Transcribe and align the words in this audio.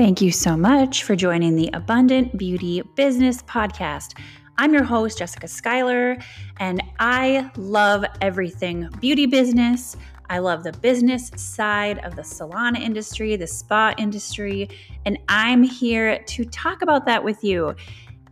Thank 0.00 0.22
you 0.22 0.32
so 0.32 0.56
much 0.56 1.02
for 1.02 1.14
joining 1.14 1.56
the 1.56 1.68
Abundant 1.74 2.38
Beauty 2.38 2.80
Business 2.94 3.42
Podcast. 3.42 4.18
I'm 4.56 4.72
your 4.72 4.82
host, 4.82 5.18
Jessica 5.18 5.46
Schuyler, 5.46 6.16
and 6.58 6.82
I 6.98 7.50
love 7.58 8.06
everything 8.22 8.88
beauty 8.98 9.26
business. 9.26 9.98
I 10.30 10.38
love 10.38 10.64
the 10.64 10.72
business 10.72 11.30
side 11.36 11.98
of 11.98 12.16
the 12.16 12.24
salon 12.24 12.76
industry, 12.76 13.36
the 13.36 13.46
spa 13.46 13.92
industry, 13.98 14.70
and 15.04 15.18
I'm 15.28 15.62
here 15.62 16.20
to 16.28 16.46
talk 16.46 16.80
about 16.80 17.04
that 17.04 17.22
with 17.22 17.44
you. 17.44 17.74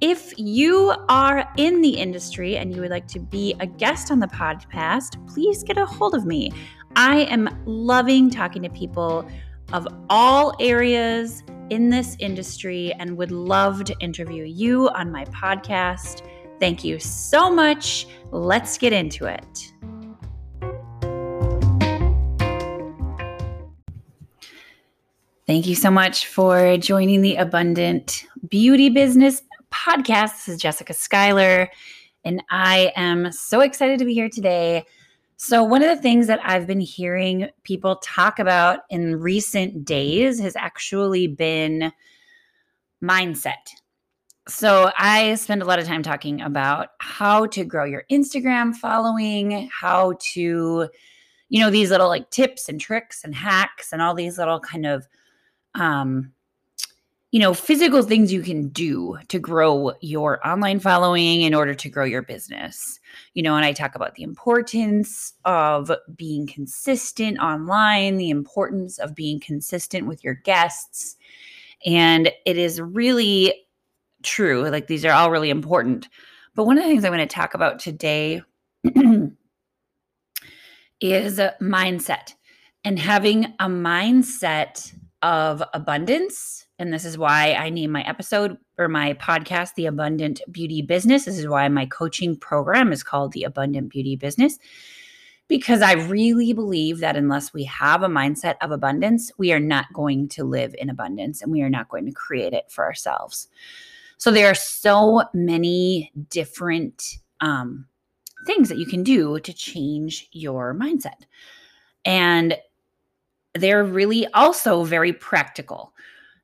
If 0.00 0.32
you 0.38 0.94
are 1.10 1.52
in 1.58 1.82
the 1.82 1.98
industry 1.98 2.56
and 2.56 2.74
you 2.74 2.80
would 2.80 2.90
like 2.90 3.08
to 3.08 3.20
be 3.20 3.54
a 3.60 3.66
guest 3.66 4.10
on 4.10 4.20
the 4.20 4.28
podcast, 4.28 5.22
please 5.34 5.62
get 5.62 5.76
a 5.76 5.84
hold 5.84 6.14
of 6.14 6.24
me. 6.24 6.50
I 6.96 7.24
am 7.24 7.46
loving 7.66 8.30
talking 8.30 8.62
to 8.62 8.70
people 8.70 9.28
of 9.74 9.86
all 10.08 10.54
areas 10.60 11.42
in 11.70 11.90
this 11.90 12.16
industry 12.18 12.92
and 12.94 13.16
would 13.16 13.30
love 13.30 13.84
to 13.84 13.96
interview 14.00 14.44
you 14.44 14.88
on 14.90 15.12
my 15.12 15.24
podcast. 15.26 16.22
Thank 16.58 16.82
you 16.84 16.98
so 16.98 17.50
much. 17.50 18.06
Let's 18.30 18.78
get 18.78 18.92
into 18.92 19.26
it. 19.26 19.72
Thank 25.46 25.66
you 25.66 25.74
so 25.74 25.90
much 25.90 26.26
for 26.26 26.76
joining 26.76 27.22
the 27.22 27.36
Abundant 27.36 28.24
Beauty 28.48 28.90
Business 28.90 29.42
podcast. 29.70 30.32
This 30.32 30.48
is 30.48 30.60
Jessica 30.60 30.92
Schuyler, 30.92 31.70
and 32.24 32.42
I 32.50 32.92
am 32.96 33.32
so 33.32 33.60
excited 33.60 33.98
to 34.00 34.04
be 34.04 34.12
here 34.12 34.28
today 34.28 34.84
so, 35.40 35.62
one 35.62 35.84
of 35.84 35.96
the 35.96 36.02
things 36.02 36.26
that 36.26 36.40
I've 36.42 36.66
been 36.66 36.80
hearing 36.80 37.48
people 37.62 37.96
talk 38.02 38.40
about 38.40 38.80
in 38.90 39.20
recent 39.20 39.84
days 39.84 40.40
has 40.40 40.56
actually 40.56 41.28
been 41.28 41.92
mindset. 43.00 43.70
So, 44.48 44.90
I 44.98 45.36
spend 45.36 45.62
a 45.62 45.64
lot 45.64 45.78
of 45.78 45.86
time 45.86 46.02
talking 46.02 46.40
about 46.40 46.88
how 46.98 47.46
to 47.46 47.64
grow 47.64 47.84
your 47.84 48.04
Instagram 48.10 48.74
following, 48.74 49.70
how 49.72 50.14
to, 50.32 50.88
you 51.50 51.60
know, 51.60 51.70
these 51.70 51.92
little 51.92 52.08
like 52.08 52.30
tips 52.30 52.68
and 52.68 52.80
tricks 52.80 53.22
and 53.22 53.32
hacks 53.32 53.92
and 53.92 54.02
all 54.02 54.14
these 54.14 54.38
little 54.38 54.58
kind 54.58 54.86
of 54.86 55.06
um, 55.76 56.32
you 57.30 57.40
know, 57.40 57.52
physical 57.52 58.02
things 58.02 58.32
you 58.32 58.40
can 58.40 58.68
do 58.68 59.18
to 59.28 59.38
grow 59.38 59.92
your 60.00 60.46
online 60.46 60.80
following 60.80 61.42
in 61.42 61.52
order 61.52 61.74
to 61.74 61.88
grow 61.90 62.04
your 62.04 62.22
business. 62.22 62.98
You 63.34 63.42
know, 63.42 63.54
and 63.54 63.66
I 63.66 63.72
talk 63.72 63.94
about 63.94 64.14
the 64.14 64.22
importance 64.22 65.34
of 65.44 65.90
being 66.16 66.46
consistent 66.46 67.38
online, 67.38 68.16
the 68.16 68.30
importance 68.30 68.98
of 68.98 69.14
being 69.14 69.40
consistent 69.40 70.06
with 70.06 70.24
your 70.24 70.34
guests. 70.34 71.16
And 71.84 72.32
it 72.46 72.56
is 72.56 72.80
really 72.80 73.66
true. 74.22 74.68
Like 74.70 74.86
these 74.86 75.04
are 75.04 75.12
all 75.12 75.30
really 75.30 75.50
important. 75.50 76.08
But 76.54 76.64
one 76.64 76.78
of 76.78 76.84
the 76.84 76.88
things 76.88 77.04
I'm 77.04 77.12
going 77.12 77.26
to 77.26 77.26
talk 77.26 77.52
about 77.52 77.78
today 77.78 78.40
is 81.00 81.38
a 81.38 81.54
mindset 81.60 82.34
and 82.84 82.98
having 82.98 83.44
a 83.60 83.66
mindset 83.66 84.94
of 85.20 85.62
abundance 85.74 86.67
and 86.78 86.92
this 86.92 87.04
is 87.04 87.18
why 87.18 87.54
I 87.54 87.70
name 87.70 87.90
my 87.90 88.02
episode 88.02 88.56
or 88.78 88.88
my 88.88 89.14
podcast 89.14 89.74
The 89.74 89.86
Abundant 89.86 90.40
Beauty 90.50 90.80
Business. 90.80 91.24
This 91.24 91.38
is 91.38 91.48
why 91.48 91.66
my 91.68 91.86
coaching 91.86 92.36
program 92.36 92.92
is 92.92 93.02
called 93.02 93.32
The 93.32 93.42
Abundant 93.42 93.90
Beauty 93.90 94.14
Business. 94.14 94.58
Because 95.48 95.82
I 95.82 95.92
really 95.92 96.52
believe 96.52 97.00
that 97.00 97.16
unless 97.16 97.52
we 97.52 97.64
have 97.64 98.02
a 98.02 98.08
mindset 98.08 98.56
of 98.60 98.70
abundance, 98.70 99.32
we 99.38 99.50
are 99.52 99.60
not 99.60 99.92
going 99.92 100.28
to 100.28 100.44
live 100.44 100.74
in 100.78 100.90
abundance 100.90 101.42
and 101.42 101.50
we 101.50 101.62
are 101.62 101.70
not 101.70 101.88
going 101.88 102.04
to 102.04 102.12
create 102.12 102.52
it 102.52 102.70
for 102.70 102.84
ourselves. 102.84 103.48
So 104.18 104.30
there 104.30 104.50
are 104.50 104.54
so 104.54 105.24
many 105.32 106.12
different 106.28 107.18
um, 107.40 107.86
things 108.46 108.68
that 108.68 108.78
you 108.78 108.86
can 108.86 109.02
do 109.02 109.40
to 109.40 109.52
change 109.52 110.28
your 110.32 110.74
mindset. 110.74 111.24
And 112.04 112.56
they're 113.54 113.84
really 113.84 114.26
also 114.28 114.84
very 114.84 115.12
practical. 115.12 115.92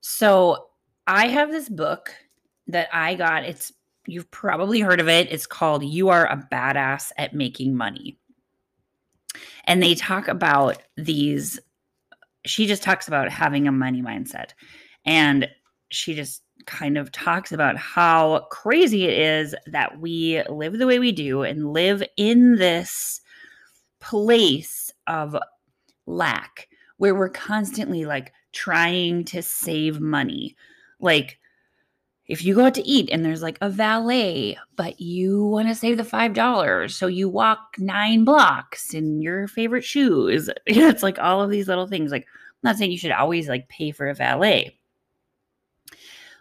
So 0.07 0.67
I 1.07 1.29
have 1.29 1.51
this 1.51 1.67
book 1.67 2.15
that 2.67 2.91
I 2.93 3.15
got. 3.15 3.45
It's 3.45 3.73
you've 4.07 4.31
probably 4.31 4.81
heard 4.81 5.01
of 5.01 5.09
it. 5.09 5.33
It's 5.33 5.47
called 5.47 5.83
You 5.83 6.11
Are 6.11 6.27
a 6.27 6.47
Badass 6.53 7.11
at 7.17 7.33
Making 7.33 7.75
Money. 7.75 8.19
And 9.65 9.83
they 9.83 9.95
talk 9.95 10.29
about 10.29 10.77
these 10.99 11.59
she 12.45 12.67
just 12.67 12.83
talks 12.83 13.09
about 13.09 13.31
having 13.31 13.67
a 13.67 13.73
money 13.73 14.03
mindset. 14.03 14.51
And 15.07 15.49
she 15.89 16.15
just 16.15 16.43
kind 16.67 16.99
of 16.99 17.11
talks 17.11 17.51
about 17.51 17.79
how 17.79 18.47
crazy 18.51 19.05
it 19.05 19.19
is 19.19 19.55
that 19.69 20.01
we 20.01 20.43
live 20.51 20.77
the 20.77 20.87
way 20.87 20.99
we 20.99 21.13
do 21.13 21.45
and 21.45 21.73
live 21.73 22.03
in 22.19 22.57
this 22.57 23.23
place 24.01 24.93
of 25.07 25.35
lack 26.05 26.69
where 26.99 27.15
we're 27.15 27.31
constantly 27.31 28.05
like 28.05 28.35
trying 28.55 29.25
to 29.27 29.43
save 29.43 30.01
money. 30.01 30.57
Like, 31.01 31.39
if 32.27 32.43
you 32.43 32.55
go 32.55 32.65
out 32.65 32.75
to 32.75 32.87
eat 32.87 33.11
and 33.13 33.25
there's 33.25 33.43
like 33.43 33.59
a 33.61 33.69
valet, 33.69 34.57
but 34.77 34.99
you 35.01 35.45
want 35.45 35.69
to 35.69 35.75
save 35.75 35.99
the 35.99 36.03
$5, 36.05 36.91
so 36.91 37.07
you 37.07 37.29
walk 37.29 37.75
nine 37.79 38.25
blocks 38.25 38.95
in 38.95 39.21
your 39.21 39.47
favorite 39.47 39.85
shoes. 39.85 40.49
It's 40.67 41.03
like 41.03 41.19
all 41.19 41.43
of 41.43 41.51
these 41.51 41.69
little 41.69 41.87
things. 41.87 42.11
Like, 42.11 42.23
I'm 42.23 42.71
not 42.71 42.77
saying 42.77 42.93
you 42.93 42.99
should 42.99 43.11
always 43.11 43.49
like 43.49 43.69
pay 43.69 43.91
for 43.91 44.09
a 44.09 44.15
valet. 44.15 44.79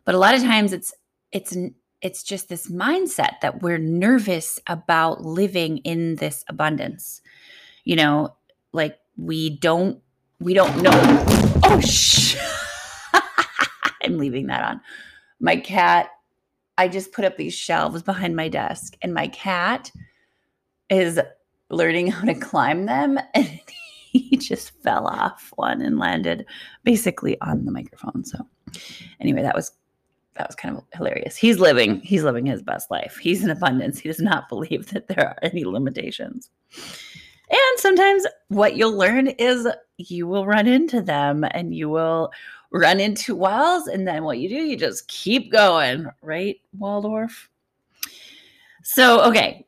But 0.05 0.15
a 0.15 0.19
lot 0.19 0.35
of 0.35 0.41
times 0.41 0.73
it's 0.73 0.93
it's 1.31 1.55
it's 2.01 2.23
just 2.23 2.49
this 2.49 2.69
mindset 2.69 3.39
that 3.41 3.61
we're 3.61 3.77
nervous 3.77 4.59
about 4.67 5.23
living 5.23 5.77
in 5.79 6.15
this 6.15 6.43
abundance. 6.47 7.21
You 7.83 7.95
know, 7.95 8.35
like 8.71 8.99
we 9.17 9.57
don't 9.57 9.99
we 10.39 10.53
don't 10.53 10.81
know 10.81 11.52
Oh, 11.65 11.79
shh. 11.79 12.35
I'm 14.03 14.17
leaving 14.17 14.47
that 14.47 14.63
on. 14.63 14.81
My 15.39 15.55
cat, 15.55 16.09
I 16.77 16.87
just 16.87 17.11
put 17.13 17.25
up 17.25 17.37
these 17.37 17.53
shelves 17.53 18.01
behind 18.01 18.35
my 18.35 18.49
desk, 18.49 18.95
and 19.01 19.13
my 19.13 19.27
cat 19.27 19.91
is 20.89 21.19
learning 21.69 22.07
how 22.07 22.25
to 22.25 22.33
climb 22.35 22.85
them. 22.85 23.19
And 24.13 24.19
he 24.19 24.37
just 24.37 24.79
fell 24.83 25.07
off 25.07 25.51
one 25.55 25.81
and 25.81 25.97
landed 25.97 26.45
basically 26.83 27.41
on 27.41 27.65
the 27.65 27.71
microphone. 27.71 28.23
So, 28.23 28.47
anyway, 29.19 29.41
that 29.41 29.55
was 29.55 29.71
that 30.35 30.47
was 30.47 30.55
kind 30.55 30.77
of 30.77 30.83
hilarious. 30.93 31.35
He's 31.35 31.59
living, 31.59 31.99
he's 32.01 32.23
living 32.23 32.45
his 32.45 32.61
best 32.61 32.89
life. 32.91 33.17
He's 33.21 33.43
in 33.43 33.49
abundance. 33.49 33.99
He 33.99 34.09
does 34.09 34.19
not 34.19 34.49
believe 34.49 34.87
that 34.91 35.07
there 35.07 35.27
are 35.27 35.37
any 35.41 35.63
limitations. 35.63 36.49
And 37.49 37.79
sometimes 37.79 38.25
what 38.47 38.75
you'll 38.75 38.97
learn 38.97 39.27
is 39.27 39.67
you 39.97 40.27
will 40.27 40.45
run 40.45 40.67
into 40.67 41.01
them 41.01 41.45
and 41.51 41.75
you 41.75 41.89
will 41.89 42.31
run 42.71 42.99
into 42.99 43.35
walls. 43.35 43.87
And 43.87 44.07
then 44.07 44.23
what 44.23 44.39
you 44.39 44.49
do, 44.49 44.55
you 44.55 44.77
just 44.77 45.07
keep 45.07 45.51
going, 45.51 46.07
right, 46.21 46.57
Waldorf? 46.77 47.49
So, 48.83 49.23
okay, 49.23 49.65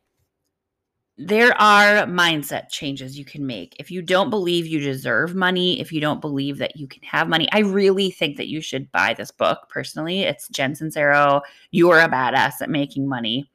there 1.18 1.58
are 1.60 2.06
mindset 2.06 2.68
changes 2.68 3.18
you 3.18 3.24
can 3.24 3.46
make. 3.46 3.74
If 3.78 3.90
you 3.90 4.02
don't 4.02 4.28
believe 4.28 4.66
you 4.66 4.80
deserve 4.80 5.34
money, 5.34 5.80
if 5.80 5.90
you 5.90 6.00
don't 6.00 6.20
believe 6.20 6.58
that 6.58 6.76
you 6.76 6.86
can 6.86 7.02
have 7.04 7.28
money, 7.28 7.48
I 7.52 7.60
really 7.60 8.10
think 8.10 8.36
that 8.36 8.48
you 8.48 8.60
should 8.60 8.92
buy 8.92 9.14
this 9.14 9.30
book 9.30 9.68
personally. 9.70 10.22
It's 10.22 10.48
Jen 10.48 10.74
Sincero, 10.74 11.40
You 11.70 11.90
Are 11.90 12.00
a 12.00 12.08
Badass 12.08 12.60
at 12.60 12.68
Making 12.68 13.08
Money. 13.08 13.50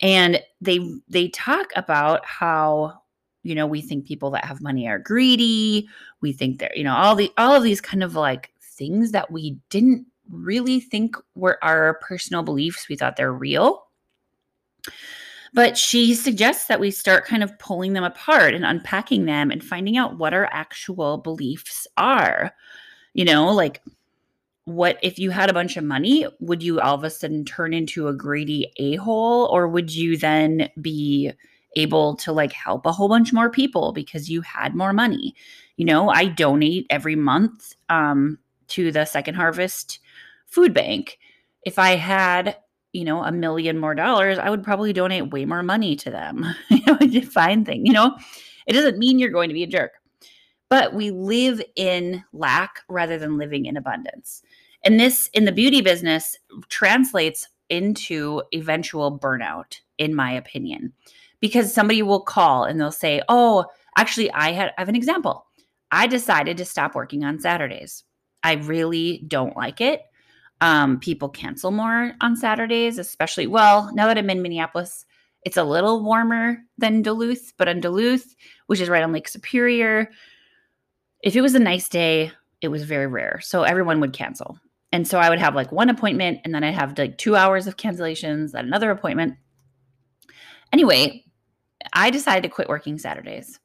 And 0.00 0.40
they 0.60 0.80
they 1.08 1.28
talk 1.28 1.72
about 1.74 2.24
how 2.26 3.01
you 3.42 3.54
know 3.54 3.66
we 3.66 3.80
think 3.80 4.06
people 4.06 4.30
that 4.30 4.44
have 4.44 4.60
money 4.60 4.86
are 4.88 4.98
greedy. 4.98 5.88
We 6.20 6.32
think 6.32 6.58
they're 6.58 6.72
you 6.74 6.84
know 6.84 6.94
all 6.94 7.14
the 7.14 7.32
all 7.36 7.54
of 7.54 7.62
these 7.62 7.80
kind 7.80 8.02
of 8.02 8.14
like 8.14 8.52
things 8.60 9.12
that 9.12 9.30
we 9.30 9.58
didn't 9.70 10.06
really 10.30 10.80
think 10.80 11.16
were 11.34 11.62
our 11.62 11.94
personal 11.94 12.42
beliefs 12.42 12.88
we 12.88 12.96
thought 12.96 13.16
they're 13.16 13.32
real. 13.32 13.86
But 15.54 15.76
she 15.76 16.14
suggests 16.14 16.66
that 16.68 16.80
we 16.80 16.90
start 16.90 17.26
kind 17.26 17.42
of 17.42 17.58
pulling 17.58 17.92
them 17.92 18.04
apart 18.04 18.54
and 18.54 18.64
unpacking 18.64 19.26
them 19.26 19.50
and 19.50 19.62
finding 19.62 19.98
out 19.98 20.16
what 20.16 20.32
our 20.32 20.48
actual 20.50 21.18
beliefs 21.18 21.86
are. 21.96 22.52
You 23.14 23.24
know 23.24 23.52
like 23.52 23.82
what 24.64 24.96
if 25.02 25.18
you 25.18 25.30
had 25.30 25.50
a 25.50 25.52
bunch 25.52 25.76
of 25.76 25.82
money 25.82 26.24
would 26.38 26.62
you 26.62 26.80
all 26.80 26.94
of 26.94 27.02
a 27.02 27.10
sudden 27.10 27.44
turn 27.44 27.74
into 27.74 28.08
a 28.08 28.14
greedy 28.14 28.72
a-hole? 28.78 29.46
Or 29.52 29.68
would 29.68 29.92
you 29.92 30.16
then 30.16 30.70
be 30.80 31.32
able 31.76 32.16
to 32.16 32.32
like 32.32 32.52
help 32.52 32.86
a 32.86 32.92
whole 32.92 33.08
bunch 33.08 33.32
more 33.32 33.50
people 33.50 33.92
because 33.92 34.28
you 34.28 34.40
had 34.42 34.74
more 34.74 34.92
money. 34.92 35.34
You 35.76 35.86
know, 35.86 36.10
I 36.10 36.26
donate 36.26 36.86
every 36.90 37.16
month 37.16 37.74
um, 37.88 38.38
to 38.68 38.92
the 38.92 39.04
Second 39.04 39.34
Harvest 39.34 39.98
Food 40.46 40.74
Bank. 40.74 41.18
If 41.64 41.78
I 41.78 41.96
had, 41.96 42.56
you 42.92 43.04
know, 43.04 43.22
a 43.22 43.32
million 43.32 43.78
more 43.78 43.94
dollars, 43.94 44.38
I 44.38 44.50
would 44.50 44.62
probably 44.62 44.92
donate 44.92 45.30
way 45.30 45.44
more 45.44 45.62
money 45.62 45.96
to 45.96 46.10
them. 46.10 46.44
you 46.68 46.82
know, 46.86 46.98
a 47.00 47.20
fine 47.22 47.64
thing. 47.64 47.86
You 47.86 47.92
know, 47.92 48.16
it 48.66 48.72
doesn't 48.74 48.98
mean 48.98 49.18
you're 49.18 49.30
going 49.30 49.48
to 49.48 49.54
be 49.54 49.62
a 49.62 49.68
jerk, 49.68 49.92
but 50.68 50.94
we 50.94 51.10
live 51.10 51.62
in 51.76 52.22
lack 52.32 52.80
rather 52.88 53.18
than 53.18 53.38
living 53.38 53.66
in 53.66 53.76
abundance. 53.76 54.42
And 54.84 54.98
this 54.98 55.28
in 55.32 55.44
the 55.44 55.52
beauty 55.52 55.80
business 55.80 56.36
translates 56.68 57.48
into 57.68 58.42
eventual 58.52 59.18
burnout, 59.18 59.80
in 59.98 60.14
my 60.14 60.32
opinion, 60.32 60.92
because 61.42 61.74
somebody 61.74 62.00
will 62.00 62.22
call 62.22 62.64
and 62.64 62.80
they'll 62.80 62.90
say, 62.90 63.20
Oh, 63.28 63.66
actually, 63.98 64.30
I 64.30 64.52
had 64.52 64.72
I 64.78 64.80
have 64.80 64.88
an 64.88 64.96
example. 64.96 65.44
I 65.90 66.06
decided 66.06 66.56
to 66.56 66.64
stop 66.64 66.94
working 66.94 67.22
on 67.22 67.38
Saturdays. 67.38 68.04
I 68.42 68.54
really 68.54 69.22
don't 69.28 69.54
like 69.54 69.82
it. 69.82 70.00
Um, 70.62 71.00
people 71.00 71.28
cancel 71.28 71.70
more 71.70 72.14
on 72.22 72.36
Saturdays, 72.36 72.96
especially, 72.96 73.46
well, 73.46 73.90
now 73.92 74.06
that 74.06 74.16
I'm 74.16 74.30
in 74.30 74.40
Minneapolis, 74.40 75.04
it's 75.44 75.56
a 75.56 75.64
little 75.64 76.02
warmer 76.02 76.58
than 76.78 77.02
Duluth, 77.02 77.52
but 77.58 77.68
in 77.68 77.80
Duluth, 77.80 78.34
which 78.68 78.80
is 78.80 78.88
right 78.88 79.02
on 79.02 79.12
Lake 79.12 79.28
Superior, 79.28 80.08
if 81.22 81.34
it 81.34 81.40
was 81.40 81.56
a 81.56 81.60
nice 81.60 81.88
day, 81.88 82.30
it 82.60 82.68
was 82.68 82.84
very 82.84 83.08
rare. 83.08 83.40
So 83.42 83.64
everyone 83.64 84.00
would 84.00 84.12
cancel. 84.12 84.58
And 84.92 85.06
so 85.06 85.18
I 85.18 85.28
would 85.28 85.40
have 85.40 85.56
like 85.56 85.72
one 85.72 85.90
appointment 85.90 86.40
and 86.44 86.54
then 86.54 86.62
I'd 86.62 86.74
have 86.74 86.96
like 86.96 87.18
two 87.18 87.34
hours 87.34 87.66
of 87.66 87.76
cancellations 87.76 88.54
at 88.54 88.64
another 88.64 88.90
appointment. 88.90 89.34
Anyway, 90.72 91.24
I 91.92 92.10
decided 92.10 92.42
to 92.42 92.54
quit 92.54 92.68
working 92.68 92.98
Saturdays. 92.98 93.58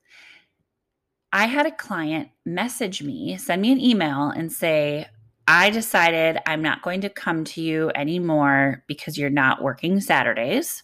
I 1.33 1.45
had 1.45 1.65
a 1.65 1.71
client 1.71 2.29
message 2.45 3.03
me, 3.03 3.37
send 3.37 3.61
me 3.61 3.71
an 3.71 3.81
email, 3.81 4.29
and 4.29 4.51
say, 4.51 5.07
I 5.47 5.69
decided 5.69 6.39
I'm 6.45 6.61
not 6.61 6.81
going 6.81 7.01
to 7.01 7.09
come 7.09 7.43
to 7.45 7.61
you 7.61 7.91
anymore 7.95 8.83
because 8.87 9.17
you're 9.17 9.29
not 9.29 9.61
working 9.61 10.01
Saturdays. 10.01 10.83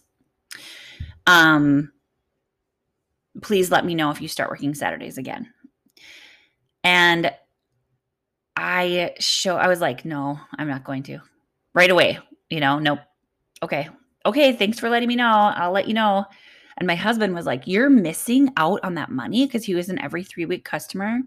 Um, 1.26 1.92
please 3.42 3.70
let 3.70 3.84
me 3.84 3.94
know 3.94 4.10
if 4.10 4.20
you 4.20 4.28
start 4.28 4.50
working 4.50 4.74
Saturdays 4.74 5.18
again. 5.18 5.52
And 6.82 7.32
I 8.56 9.14
show 9.18 9.56
I 9.56 9.68
was 9.68 9.80
like, 9.80 10.04
no, 10.04 10.38
I'm 10.56 10.68
not 10.68 10.84
going 10.84 11.02
to. 11.04 11.20
Right 11.74 11.90
away, 11.90 12.18
you 12.48 12.60
know, 12.60 12.78
nope. 12.78 13.00
Okay. 13.62 13.88
Okay, 14.26 14.52
thanks 14.52 14.78
for 14.78 14.88
letting 14.88 15.08
me 15.08 15.16
know. 15.16 15.52
I'll 15.54 15.72
let 15.72 15.88
you 15.88 15.94
know. 15.94 16.24
And 16.76 16.86
my 16.86 16.94
husband 16.94 17.34
was 17.34 17.46
like, 17.46 17.66
You're 17.66 17.90
missing 17.90 18.50
out 18.56 18.80
on 18.82 18.94
that 18.94 19.10
money 19.10 19.46
because 19.46 19.64
he 19.64 19.74
was 19.74 19.88
an 19.88 20.00
every 20.00 20.24
three 20.24 20.46
week 20.46 20.64
customer. 20.64 21.20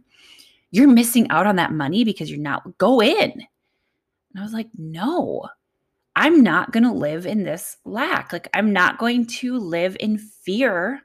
You're 0.72 0.88
missing 0.88 1.30
out 1.30 1.48
on 1.48 1.56
that 1.56 1.72
money 1.72 2.04
because 2.04 2.30
you're 2.30 2.40
not 2.40 2.78
go 2.78 3.02
in. 3.02 3.32
And 3.32 4.40
I 4.40 4.44
was 4.44 4.54
like, 4.54 4.68
No, 4.78 5.48
I'm 6.16 6.44
not 6.44 6.72
going 6.72 6.84
to 6.84 6.92
live 6.92 7.26
in 7.26 7.44
this 7.44 7.78
lack. 7.86 8.34
Like, 8.34 8.50
I'm 8.54 8.74
not 8.74 8.98
going 8.98 9.28
to 9.28 9.58
live 9.58 9.96
in 10.00 10.18
fear 10.18 11.02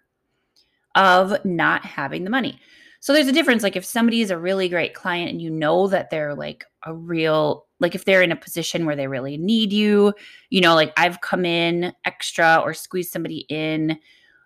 of 0.94 1.44
not 1.44 1.84
having 1.84 2.24
the 2.24 2.30
money. 2.30 2.58
So 3.00 3.12
there's 3.12 3.28
a 3.28 3.32
difference. 3.32 3.62
Like, 3.62 3.76
if 3.76 3.84
somebody 3.84 4.22
is 4.22 4.30
a 4.30 4.38
really 4.38 4.68
great 4.68 4.94
client 4.94 5.30
and 5.30 5.42
you 5.42 5.50
know 5.50 5.88
that 5.88 6.08
they're 6.10 6.34
like 6.34 6.64
a 6.84 6.94
real, 6.94 7.66
like, 7.78 7.94
if 7.94 8.04
they're 8.04 8.22
in 8.22 8.32
a 8.32 8.36
position 8.36 8.86
where 8.86 8.96
they 8.96 9.06
really 9.06 9.36
need 9.36 9.72
you, 9.72 10.14
you 10.50 10.60
know, 10.60 10.74
like 10.74 10.92
I've 10.96 11.20
come 11.20 11.44
in 11.44 11.92
extra 12.04 12.60
or 12.64 12.72
squeezed 12.72 13.12
somebody 13.12 13.44
in 13.48 13.98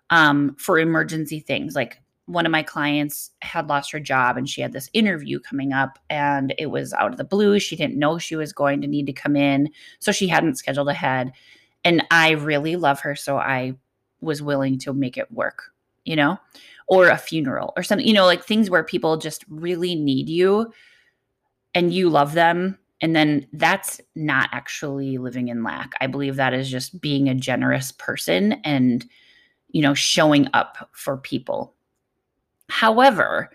um, 0.09 0.55
for 0.57 0.79
emergency 0.79 1.39
things. 1.39 1.75
Like 1.75 2.01
one 2.27 2.45
of 2.45 2.51
my 2.51 2.61
clients 2.61 3.31
had 3.41 3.67
lost 3.67 3.91
her 3.91 3.99
job 3.99 4.37
and 4.37 4.49
she 4.49 4.61
had 4.61 4.73
this 4.73 4.89
interview 4.93 5.39
coming 5.39 5.71
up 5.71 5.97
and 6.09 6.53
it 6.57 6.67
was 6.67 6.93
out 6.93 7.11
of 7.11 7.17
the 7.17 7.23
blue. 7.23 7.59
She 7.59 7.75
didn't 7.75 7.97
know 7.97 8.17
she 8.17 8.35
was 8.35 8.51
going 8.51 8.81
to 8.81 8.87
need 8.87 9.05
to 9.05 9.13
come 9.13 9.35
in. 9.35 9.69
So 9.99 10.11
she 10.11 10.27
hadn't 10.27 10.57
scheduled 10.57 10.89
ahead. 10.89 11.31
And 11.85 12.05
I 12.11 12.31
really 12.31 12.75
love 12.75 12.99
her. 12.99 13.15
So 13.15 13.37
I 13.37 13.75
was 14.19 14.41
willing 14.41 14.77
to 14.79 14.93
make 14.93 15.17
it 15.17 15.31
work, 15.31 15.71
you 16.03 16.17
know, 16.17 16.37
or 16.87 17.07
a 17.07 17.17
funeral 17.17 17.71
or 17.77 17.83
something, 17.83 18.05
you 18.05 18.13
know, 18.13 18.25
like 18.25 18.43
things 18.43 18.69
where 18.69 18.83
people 18.83 19.15
just 19.15 19.45
really 19.49 19.95
need 19.95 20.27
you 20.27 20.73
and 21.73 21.93
you 21.93 22.09
love 22.09 22.33
them. 22.33 22.77
And 22.99 23.15
then 23.15 23.47
that's 23.53 24.01
not 24.15 24.49
actually 24.51 25.17
living 25.17 25.47
in 25.47 25.63
lack. 25.63 25.91
I 26.01 26.07
believe 26.07 26.35
that 26.35 26.53
is 26.53 26.69
just 26.69 26.99
being 26.99 27.29
a 27.29 27.35
generous 27.35 27.91
person 27.91 28.53
and 28.63 29.05
you 29.77 29.83
know, 29.83 29.93
showing 29.93 30.47
up 30.55 30.89
for 30.91 31.17
people. 31.17 31.75
However, 32.67 33.51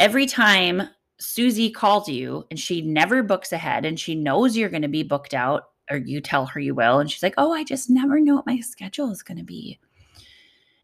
every 0.00 0.26
time 0.26 0.82
Susie 1.20 1.70
calls 1.70 2.08
you 2.08 2.44
and 2.50 2.58
she 2.58 2.82
never 2.82 3.22
books 3.22 3.52
ahead 3.52 3.84
and 3.84 3.98
she 3.98 4.16
knows 4.16 4.56
you're 4.56 4.68
going 4.68 4.82
to 4.82 4.88
be 4.88 5.04
booked 5.04 5.34
out 5.34 5.66
or 5.88 5.98
you 5.98 6.20
tell 6.20 6.46
her 6.46 6.58
you 6.58 6.74
will 6.74 6.98
and 6.98 7.08
she's 7.08 7.22
like, 7.22 7.34
"Oh, 7.38 7.52
I 7.52 7.62
just 7.62 7.88
never 7.88 8.18
know 8.18 8.34
what 8.34 8.46
my 8.46 8.58
schedule 8.58 9.12
is 9.12 9.22
going 9.22 9.38
to 9.38 9.44
be." 9.44 9.78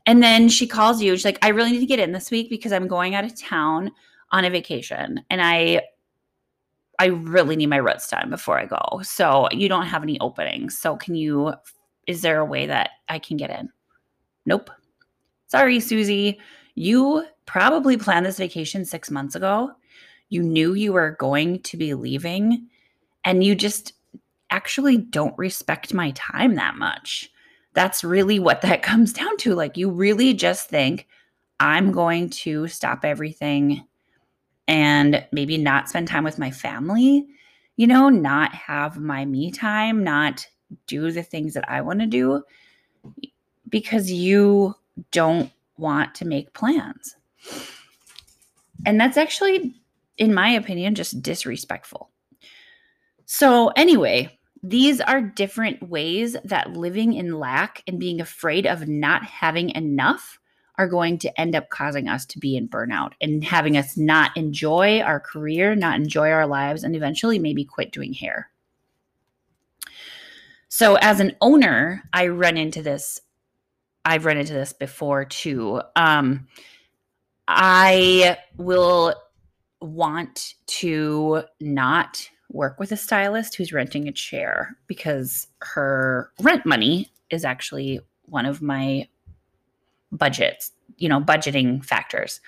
And 0.07 0.23
then 0.23 0.49
she 0.49 0.69
calls 0.69 1.03
you, 1.03 1.17
she's 1.17 1.25
like, 1.25 1.45
"I 1.45 1.49
really 1.49 1.73
need 1.73 1.81
to 1.81 1.87
get 1.87 1.99
in 1.99 2.13
this 2.13 2.31
week 2.31 2.49
because 2.49 2.73
I'm 2.73 2.87
going 2.87 3.17
out 3.17 3.25
of 3.25 3.37
town 3.37 3.91
on 4.31 4.45
a 4.45 4.51
vacation 4.51 5.25
and 5.29 5.43
I 5.43 5.83
I 7.01 7.07
really 7.07 7.57
need 7.57 7.67
my 7.67 7.79
roots 7.79 8.09
done 8.09 8.31
before 8.31 8.61
I 8.61 8.67
go. 8.67 9.01
So, 9.03 9.49
you 9.51 9.69
don't 9.69 9.87
have 9.87 10.05
any 10.05 10.21
openings. 10.21 10.79
So, 10.79 10.95
can 10.95 11.17
you 11.17 11.55
is 12.07 12.23
there 12.23 12.39
a 12.39 12.45
way 12.45 12.67
that 12.67 12.91
I 13.09 13.19
can 13.19 13.37
get 13.37 13.51
in?" 13.51 13.71
Nope. 14.49 14.71
Sorry, 15.49 15.79
Susie. 15.79 16.41
You 16.75 17.27
probably 17.45 17.99
planned 17.99 18.25
this 18.25 18.39
vacation 18.39 18.87
six 18.87 19.11
months 19.11 19.35
ago. 19.35 19.73
You 20.31 20.43
knew 20.43 20.73
you 20.73 20.95
were 20.95 21.17
going 21.21 21.61
to 21.65 21.77
be 21.77 21.93
leaving, 21.93 22.67
and 23.27 23.45
you 23.45 23.55
just 23.55 23.93
actually 24.49 24.97
don't 24.97 25.37
respect 25.37 25.93
my 25.93 26.13
time 26.13 26.55
that 26.55 26.77
much. 26.77 27.31
That's 27.75 28.03
really 28.03 28.39
what 28.39 28.63
that 28.63 28.83
comes 28.91 29.13
down 29.13 29.37
to. 29.39 29.55
Like, 29.55 29.77
you 29.77 29.91
really 29.91 30.33
just 30.33 30.71
think, 30.71 31.07
I'm 31.61 31.93
going 31.93 32.31
to 32.31 32.69
stop 32.69 33.05
everything 33.05 33.85
and 34.67 35.27
maybe 35.31 35.59
not 35.59 35.91
spend 35.91 36.09
time 36.09 36.25
with 36.25 36.39
my 36.39 36.51
family, 36.51 37.27
you 37.77 37.87
know, 37.87 38.09
not 38.09 38.55
have 38.55 38.99
my 38.99 39.27
me 39.27 39.51
time, 39.51 40.03
not 40.03 40.47
do 40.87 41.11
the 41.11 41.23
things 41.23 41.53
that 41.53 41.69
I 41.69 41.83
want 41.83 42.01
to 42.01 42.07
do 42.07 42.45
because 43.69 44.11
you 44.11 44.75
don't 45.11 45.51
want 45.77 46.15
to 46.17 46.25
make 46.25 46.53
plans. 46.53 47.17
And 48.87 49.01
that's 49.01 49.17
actually, 49.17 49.75
in 50.17 50.35
my 50.35 50.51
opinion, 50.51 50.95
just 50.95 51.23
disrespectful. 51.23 52.11
So, 53.27 53.69
anyway, 53.77 54.39
these 54.63 55.01
are 55.01 55.21
different 55.21 55.89
ways 55.89 56.37
that 56.45 56.73
living 56.73 57.15
in 57.15 57.39
lack 57.39 57.83
and 57.87 58.01
being 58.01 58.21
afraid 58.21 58.67
of 58.67 58.89
not 58.89 59.23
having 59.25 59.71
enough 59.71 60.39
are 60.77 60.89
going 60.89 61.19
to 61.19 61.41
end 61.41 61.57
up 61.57 61.69
causing 61.71 62.09
us 62.09 62.25
to 62.25 62.39
be 62.39 62.57
in 62.57 62.69
burnout 62.69 63.13
and 63.21 63.45
having 63.45 63.77
us 63.77 63.97
not 63.97 64.37
enjoy 64.37 65.01
our 65.01 65.19
career, 65.19 65.75
not 65.75 65.97
enjoy 65.97 66.31
our 66.31 66.47
lives, 66.47 66.85
and 66.85 66.95
eventually 66.95 67.39
maybe 67.39 67.65
quit 67.65 67.93
doing 67.93 68.13
hair. 68.13 68.51
So, 70.69 70.97
as 70.97 71.21
an 71.21 71.37
owner, 71.41 72.05
I 72.13 72.29
run 72.29 72.57
into 72.57 72.83
this 72.83 73.21
I've 74.09 74.25
run 74.25 74.39
into 74.39 74.55
this 74.55 74.73
before 74.73 75.27
too. 75.27 75.83
Um, 75.95 76.49
I 77.47 78.39
will 78.57 79.15
want 79.83 80.55
to 80.67 81.43
not 81.61 82.27
work 82.51 82.81
with 82.81 82.91
a 82.91 82.97
stylist 82.97 83.55
who's 83.55 83.71
renting 83.71 84.09
a 84.09 84.13
chair 84.13 84.79
because 84.87 85.49
her 85.61 86.33
rent 86.41 86.65
money 86.65 87.13
is 87.29 87.45
actually 87.45 88.01
one 88.23 88.47
of 88.47 88.63
my 88.63 89.07
budgets, 90.11 90.73
you 90.97 91.11
know, 91.11 91.21
budgeting 91.21 91.85
factors. 91.85 92.41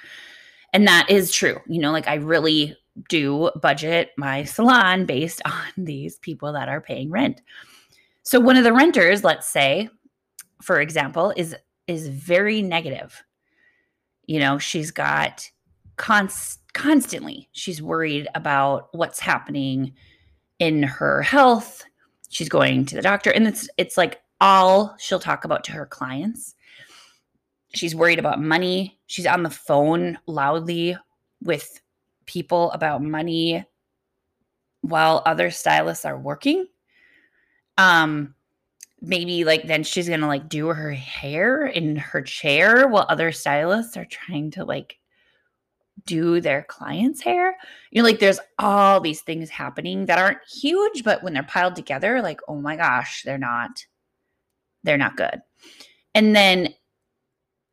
And 0.73 0.89
that 0.89 1.11
is 1.11 1.31
true. 1.31 1.61
You 1.67 1.83
know, 1.83 1.93
like 1.93 2.09
I 2.09 2.15
really 2.15 2.75
do 3.11 3.51
budget 3.61 4.13
my 4.17 4.45
salon 4.45 5.05
based 5.05 5.43
on 5.45 5.73
these 5.77 6.17
people 6.21 6.55
that 6.55 6.71
are 6.71 6.81
paying 6.81 7.11
rent. 7.11 7.43
So 8.23 8.41
one 8.41 8.57
of 8.57 8.65
the 8.65 8.73
renters, 8.73 9.25
let's 9.25 9.47
say, 9.47 9.91
for 10.63 10.81
example, 10.81 11.33
is 11.37 11.57
is 11.87 12.09
very 12.09 12.63
negative. 12.63 13.23
You 14.27 14.39
know, 14.41 14.59
she's 14.59 14.91
got 14.91 15.51
const- 15.97 16.61
constantly 16.73 17.49
she's 17.53 17.83
worried 17.83 18.27
about 18.35 18.89
what's 18.93 19.21
happening 19.21 19.93
in 20.59 20.83
her 20.83 21.21
health. 21.21 21.85
She's 22.29 22.49
going 22.49 22.87
to 22.87 22.97
the 22.97 23.03
doctor 23.03 23.31
and 23.31 23.47
it's 23.47 23.69
it's 23.77 23.97
like 23.97 24.23
all 24.41 24.95
she'll 24.99 25.19
talk 25.19 25.45
about 25.45 25.65
to 25.65 25.73
her 25.73 25.87
clients. 25.87 26.55
She's 27.75 27.95
worried 27.95 28.19
about 28.19 28.41
money. 28.41 28.99
She's 29.07 29.27
on 29.27 29.43
the 29.43 29.51
phone 29.51 30.19
loudly 30.27 30.97
with 31.43 31.81
people 32.27 32.71
about 32.73 33.03
money 33.03 33.65
while 34.81 35.23
other 35.27 35.51
stylists 35.51 36.05
are 36.05 36.19
working. 36.19 36.67
Um 37.77 38.35
maybe 39.01 39.45
like 39.45 39.67
then 39.67 39.83
she's 39.83 40.09
gonna 40.09 40.27
like 40.27 40.49
do 40.49 40.69
her 40.69 40.93
hair 40.93 41.67
in 41.67 41.97
her 41.97 42.23
chair 42.23 42.89
while 42.89 43.07
other 43.09 43.33
stylists 43.33 43.97
are 43.97 44.05
trying 44.05 44.51
to 44.53 44.65
like 44.65 44.99
do 46.07 46.41
their 46.41 46.63
clients' 46.63 47.23
hair. 47.23 47.57
You 47.91 48.03
know, 48.03 48.09
like 48.09 48.19
there's 48.19 48.41
all 48.59 49.01
these 49.01 49.21
things 49.23 49.51
happening 49.51 50.07
that 50.07 50.19
aren't 50.19 50.39
huge, 50.51 51.05
but 51.05 51.23
when 51.23 51.33
they're 51.33 51.43
piled 51.43 51.77
together, 51.77 52.23
like, 52.23 52.41
oh 52.49 52.61
my 52.61 52.77
gosh, 52.77 53.23
they're 53.25 53.39
not, 53.39 53.85
they're 54.83 54.97
not 54.97 55.17
good. 55.17 55.41
And 56.15 56.35
then 56.35 56.75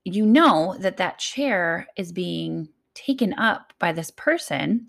you 0.04 0.26
know 0.26 0.76
that 0.80 0.98
that 0.98 1.20
chair 1.20 1.88
is 1.98 2.12
being 2.12 2.70
taken 2.94 3.34
up 3.34 3.74
by 3.80 3.92
this 3.92 4.12
person 4.12 4.88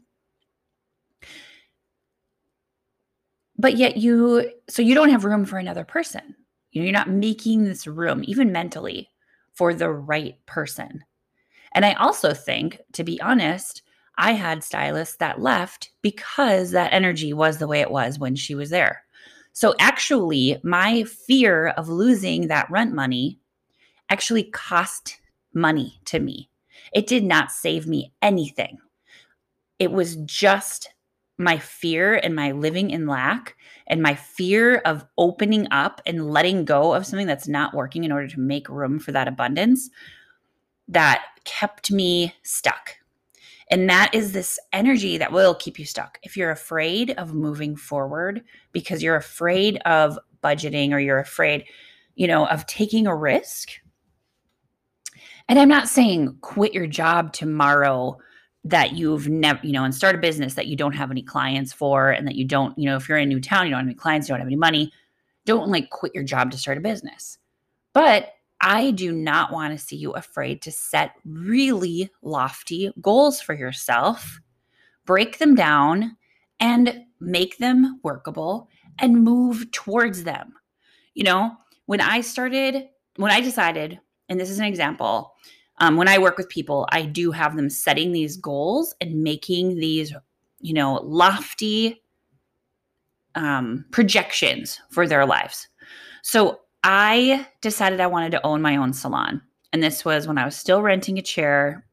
but 3.59 3.77
yet 3.77 3.97
you, 3.97 4.51
so 4.69 4.83
you 4.83 4.95
don't 4.95 5.11
have 5.11 5.25
room 5.25 5.45
for 5.45 5.59
another 5.59 5.85
person. 5.85 6.37
You 6.71 6.81
know, 6.81 6.85
you're 6.85 6.93
not 6.93 7.11
making 7.11 7.65
this 7.65 7.87
room, 7.87 8.23
even 8.25 8.53
mentally, 8.53 9.11
for 9.53 9.75
the 9.75 9.91
right 9.91 10.37
person. 10.47 11.05
And 11.73 11.85
I 11.85 11.95
also 11.95 12.35
think, 12.35 12.81
to 12.93 13.05
be 13.05 13.21
honest, 13.21 13.83
I 14.17 14.33
had 14.33 14.65
stylists 14.65 15.17
that 15.17 15.41
left 15.41 15.91
because 16.03 16.71
that 16.71 16.93
energy 16.93 17.33
was 17.33 17.59
the 17.59 17.69
way 17.69 17.81
it 17.81 17.91
was 17.91 18.19
when 18.19 18.37
she 18.37 18.55
was 18.55 18.71
there. 18.71 19.03
So 19.53 19.75
actually, 19.81 20.61
my 20.63 21.05
fear 21.05 21.69
of 21.69 21.89
losing 21.89 22.49
that 22.49 22.71
rent 22.71 22.95
money 22.95 23.39
actually 24.09 24.45
cost 24.45 25.21
money 25.53 26.01
to 26.07 26.21
me. 26.21 26.51
It 26.93 27.07
did 27.07 27.25
not 27.25 27.51
save 27.51 27.87
me 27.87 28.13
anything. 28.23 28.79
It 29.79 29.93
was 29.93 30.17
just 30.17 30.91
my 31.39 31.57
fear 31.57 32.15
and 32.15 32.35
my 32.35 32.51
living 32.51 32.91
in 32.91 33.07
lack 33.07 33.57
and 33.87 34.03
my 34.03 34.15
fear 34.15 34.79
of 34.79 35.05
opening 35.17 35.67
up 35.71 36.03
and 36.05 36.31
letting 36.31 36.65
go 36.65 36.93
of 36.95 37.07
something 37.07 37.27
that's 37.27 37.49
not 37.49 37.75
working 37.75 38.05
in 38.05 38.13
order 38.13 38.27
to 38.29 38.41
make 38.41 38.69
room 38.69 38.99
for 38.99 39.13
that 39.13 39.29
abundance 39.29 39.89
that 40.89 41.23
kept 41.45 41.91
me 41.91 42.35
stuck. 42.43 42.97
And 43.71 43.89
that 43.89 44.15
is 44.15 44.33
this 44.33 44.59
energy 44.73 45.19
that 45.19 45.33
will 45.33 45.55
keep 45.55 45.79
you 45.79 45.85
stuck. 45.85 46.19
If 46.23 46.37
you're 46.37 46.51
afraid 46.51 47.11
of 47.13 47.35
moving 47.35 47.77
forward 47.77 48.43
because 48.73 49.03
you're 49.03 49.17
afraid 49.17 49.77
of 49.85 50.19
budgeting 50.43 50.93
or 50.93 50.99
you're 50.99 51.19
afraid, 51.19 51.65
you 52.15 52.27
know, 52.27 52.47
of 52.47 52.67
taking 52.67 53.07
a 53.07 53.15
risk. 53.15 53.71
And 55.49 55.59
I'm 55.59 55.69
not 55.69 55.89
saying 55.89 56.39
quit 56.41 56.75
your 56.75 56.87
job 56.87 57.33
tomorrow 57.33 58.19
that 58.65 58.93
you've 58.93 59.29
never, 59.29 59.65
you 59.65 59.73
know, 59.73 59.85
and 59.85 59.95
start 59.95 60.15
a 60.15 60.19
business 60.19 60.55
that 60.55 60.67
you 60.67 60.77
don't 60.77 60.95
have 60.95 61.11
any 61.11 61.23
clients 61.23 61.73
for 61.73 62.11
and 62.11 62.27
that 62.27 62.35
you 62.35 62.45
don't, 62.45 62.77
you 62.79 62.87
know, 62.87 62.97
if 62.97 63.09
you're 63.09 63.19
in 63.19 63.25
a 63.25 63.27
new 63.27 63.41
town, 63.41 63.67
you 63.67 63.71
don't 63.71 63.81
have 63.81 63.87
any 63.87 63.95
clients, 63.95 64.29
you 64.29 64.33
don't 64.33 64.41
have 64.41 64.49
any 64.49 64.57
money, 64.57 64.93
don't 65.45 65.71
like 65.71 65.91
quit 65.91 66.15
your 66.15 66.25
job 66.25 66.51
to 66.51 66.59
start 66.59 66.77
a 66.77 66.81
business. 66.81 67.39
But 67.93 68.35
I 68.61 68.91
do 68.91 69.13
not 69.13 69.53
want 69.53 69.73
to 69.73 69.85
see 69.85 69.97
you 69.97 70.13
afraid 70.13 70.63
to 70.63 70.73
set 70.73 71.13
really 71.25 72.11
lofty 72.23 72.91
goals 73.01 73.41
for 73.41 73.55
yourself, 73.55 74.41
break 75.07 75.39
them 75.39 75.55
down, 75.55 76.17
and 76.61 77.05
make 77.21 77.59
them 77.59 78.01
workable 78.03 78.69
and 78.99 79.23
move 79.23 79.71
towards 79.71 80.25
them. 80.25 80.55
You 81.15 81.25
know, 81.25 81.53
when 81.87 82.01
I 82.01 82.21
started, 82.21 82.89
when 83.17 83.31
I 83.31 83.41
decided, 83.41 84.01
and 84.29 84.39
this 84.39 84.51
is 84.51 84.59
an 84.59 84.67
example, 84.67 85.35
um, 85.81 85.97
when 85.97 86.09
I 86.09 86.19
work 86.19 86.37
with 86.37 86.49
people, 86.49 86.87
I 86.91 87.03
do 87.03 87.31
have 87.31 87.57
them 87.57 87.71
setting 87.71 88.13
these 88.13 88.37
goals 88.37 88.95
and 89.01 89.23
making 89.23 89.77
these, 89.77 90.13
you 90.61 90.75
know, 90.75 91.01
lofty 91.05 92.03
um, 93.35 93.85
projections 93.91 94.81
for 94.91 95.07
their 95.07 95.25
lives. 95.25 95.69
So 96.23 96.61
I 96.83 97.47
decided 97.61 98.01
I 98.01 98.07
wanted 98.07 98.33
to 98.33 98.47
own 98.47 98.61
my 98.61 98.77
own 98.77 98.93
salon. 98.93 99.41
And 99.73 99.83
this 99.83 100.05
was 100.05 100.27
when 100.27 100.39
I 100.39 100.45
was 100.45 100.57
still 100.57 100.83
renting 100.83 101.19
a 101.19 101.23
chair. 101.23 101.85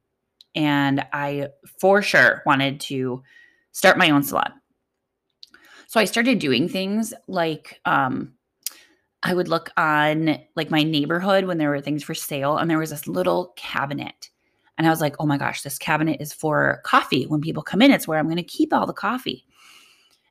And 0.56 1.06
I 1.12 1.50
for 1.80 2.02
sure 2.02 2.42
wanted 2.46 2.80
to 2.82 3.22
start 3.74 3.98
my 3.98 4.10
own 4.10 4.24
salon. 4.24 4.54
So 5.88 6.00
I 6.00 6.06
started 6.06 6.40
doing 6.40 6.68
things 6.68 7.14
like 7.28 7.80
um, 7.86 8.34
I 9.26 9.34
would 9.34 9.48
look 9.48 9.72
on 9.76 10.38
like 10.56 10.70
my 10.70 10.84
neighborhood 10.84 11.46
when 11.46 11.58
there 11.58 11.72
were 11.72 11.82
things 11.82 12.04
for 12.04 12.14
sale, 12.14 12.58
and 12.58 12.70
there 12.70 12.78
was 12.78 12.92
this 12.92 13.08
little 13.08 13.54
cabinet. 13.58 14.30
And 14.78 14.86
I 14.86 14.92
was 14.92 15.02
like, 15.02 15.16
oh 15.20 15.26
my 15.26 15.38
gosh, 15.38 15.64
this 15.64 15.80
cabinet 15.80 16.22
is 16.22 16.32
for 16.32 16.82
coffee. 16.86 17.26
When 17.26 17.42
people 17.42 17.64
come 17.64 17.82
in, 17.82 17.92
it's 17.92 18.08
where 18.08 18.20
I'm 18.20 18.28
going 18.28 18.36
to 18.38 18.44
keep 18.44 18.72
all 18.72 18.86
the 18.86 18.94
coffee. 18.94 19.44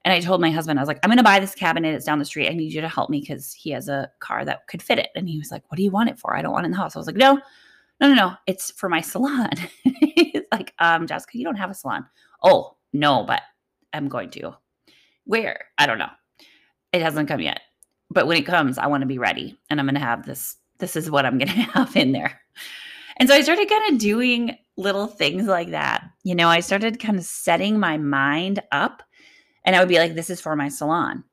And 0.05 0.13
I 0.13 0.21
told 0.21 0.41
my 0.41 0.51
husband, 0.51 0.79
I 0.79 0.83
was 0.83 0.87
like, 0.87 1.01
I'm 1.03 1.09
going 1.09 1.19
to 1.19 1.25
buy 1.25 1.41
this 1.41 1.57
cabinet. 1.57 1.95
It's 1.95 2.05
down 2.05 2.21
the 2.21 2.25
street. 2.25 2.49
I 2.49 2.53
need 2.53 2.73
you 2.73 2.83
to 2.83 2.89
help 2.89 3.11
me 3.11 3.21
because 3.21 3.53
he 3.53 3.71
has 3.71 3.89
a 3.89 4.11
car 4.21 4.45
that 4.45 4.69
could 4.69 4.83
fit 4.83 4.99
it. 4.99 5.09
And 5.17 5.29
he 5.29 5.39
was 5.39 5.51
like, 5.51 5.63
What 5.71 5.77
do 5.77 5.83
you 5.83 5.91
want 5.91 6.11
it 6.11 6.19
for? 6.19 6.37
I 6.37 6.43
don't 6.43 6.53
want 6.53 6.65
it 6.65 6.69
in 6.69 6.73
the 6.73 6.77
house. 6.77 6.95
I 6.95 7.01
was 7.01 7.09
like, 7.09 7.17
No, 7.17 7.41
no, 8.01 8.09
no, 8.09 8.15
no. 8.15 8.33
It's 8.47 8.71
for 8.71 8.89
my 8.89 9.01
salon. 9.01 9.51
He's 9.83 10.43
like, 10.53 10.73
um, 10.79 11.09
Jessica, 11.09 11.37
you 11.37 11.45
don't 11.45 11.57
have 11.57 11.71
a 11.71 11.75
salon. 11.75 12.07
Oh, 12.45 12.77
no, 12.93 13.25
but 13.25 13.43
I'm 13.93 14.09
going 14.09 14.31
to. 14.31 14.55
Where? 15.25 15.65
I 15.79 15.87
don't 15.87 15.99
know. 15.99 16.11
It 16.93 17.03
hasn't 17.03 17.29
come 17.29 17.41
yet. 17.41 17.61
But 18.15 18.27
when 18.27 18.37
it 18.37 18.47
comes, 18.47 18.79
I 18.79 18.87
want 18.87 19.03
to 19.03 19.07
be 19.07 19.19
ready. 19.19 19.59
And 19.69 19.79
I'm 19.79 19.87
going 19.87 19.95
to 19.95 20.01
have 20.01 20.25
this. 20.25 20.57
This 20.79 20.97
is 20.97 21.11
what 21.11 21.27
I'm 21.27 21.39
going 21.39 21.49
to 21.49 21.55
have 21.55 21.97
in 21.97 22.13
there. 22.13 22.41
And 23.19 23.29
so 23.29 23.35
I 23.35 23.43
started 23.43 23.69
kind 23.69 23.93
of 23.93 23.99
doing 23.99 24.57
little 24.77 25.07
things 25.07 25.47
like 25.47 25.71
that. 25.71 26.09
You 26.25 26.35
know, 26.35 26.49
I 26.49 26.61
started 26.61 26.99
kind 26.99 27.19
of 27.19 27.25
setting 27.25 27.79
my 27.79 27.97
mind 27.97 28.61
up 28.73 29.03
and 29.65 29.75
I 29.75 29.79
would 29.79 29.89
be 29.89 29.99
like, 29.99 30.15
this 30.15 30.31
is 30.31 30.41
for 30.41 30.57
my 30.57 30.69
salon. 30.69 31.25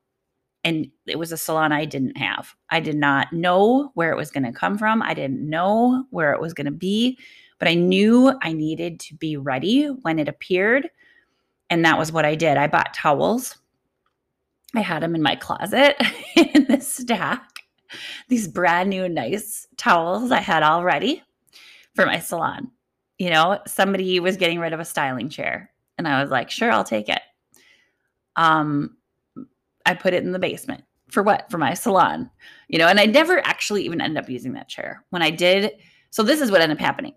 And 0.64 0.88
it 1.06 1.18
was 1.18 1.32
a 1.32 1.36
salon 1.36 1.72
I 1.72 1.84
didn't 1.84 2.16
have. 2.16 2.54
I 2.70 2.78
did 2.78 2.96
not 2.96 3.32
know 3.32 3.90
where 3.94 4.12
it 4.12 4.16
was 4.16 4.30
going 4.30 4.44
to 4.44 4.52
come 4.52 4.78
from. 4.78 5.02
I 5.02 5.12
didn't 5.12 5.48
know 5.48 6.04
where 6.10 6.32
it 6.32 6.40
was 6.40 6.54
going 6.54 6.66
to 6.66 6.70
be, 6.70 7.18
but 7.58 7.66
I 7.66 7.74
knew 7.74 8.32
I 8.42 8.52
needed 8.52 9.00
to 9.00 9.14
be 9.16 9.36
ready 9.36 9.86
when 9.86 10.20
it 10.20 10.28
appeared. 10.28 10.88
And 11.68 11.84
that 11.84 11.98
was 11.98 12.12
what 12.12 12.24
I 12.24 12.36
did. 12.36 12.58
I 12.58 12.68
bought 12.68 12.94
towels. 12.94 13.56
I 14.74 14.80
had 14.80 15.02
them 15.02 15.14
in 15.14 15.22
my 15.22 15.36
closet 15.36 15.96
in 16.36 16.64
this 16.64 16.88
stack. 16.88 17.60
These 18.28 18.48
brand 18.48 18.88
new, 18.88 19.08
nice 19.08 19.66
towels 19.76 20.30
I 20.30 20.40
had 20.40 20.62
all 20.62 20.82
ready 20.82 21.22
for 21.94 22.06
my 22.06 22.18
salon. 22.18 22.70
You 23.18 23.30
know, 23.30 23.60
somebody 23.66 24.18
was 24.18 24.36
getting 24.36 24.58
rid 24.58 24.72
of 24.72 24.80
a 24.80 24.84
styling 24.84 25.28
chair. 25.28 25.70
And 25.98 26.08
I 26.08 26.20
was 26.22 26.30
like, 26.30 26.50
sure, 26.50 26.72
I'll 26.72 26.84
take 26.84 27.08
it 27.08 27.20
um, 28.36 28.96
I 29.86 29.94
put 29.94 30.14
it 30.14 30.24
in 30.24 30.32
the 30.32 30.38
basement. 30.38 30.84
For 31.10 31.22
what? 31.22 31.50
For 31.50 31.58
my 31.58 31.74
salon. 31.74 32.30
You 32.68 32.78
know, 32.78 32.88
and 32.88 32.98
I 32.98 33.06
never 33.06 33.44
actually 33.46 33.84
even 33.84 34.00
ended 34.00 34.22
up 34.22 34.30
using 34.30 34.54
that 34.54 34.68
chair. 34.68 35.04
When 35.10 35.22
I 35.22 35.30
did, 35.30 35.72
so 36.10 36.22
this 36.22 36.40
is 36.40 36.50
what 36.50 36.60
ended 36.60 36.78
up 36.78 36.84
happening. 36.84 37.14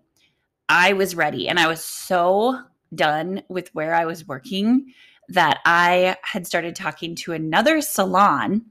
I 0.67 0.93
was 0.93 1.15
ready 1.15 1.47
and 1.47 1.59
I 1.59 1.67
was 1.67 1.83
so 1.83 2.59
done 2.93 3.43
with 3.50 3.74
where 3.74 3.93
I 3.93 4.05
was 4.05 4.27
working 4.27 4.93
that 5.29 5.60
I 5.65 6.17
had 6.24 6.46
started 6.46 6.75
talking 6.75 7.15
to 7.15 7.34
another 7.34 7.82
salon 7.82 8.65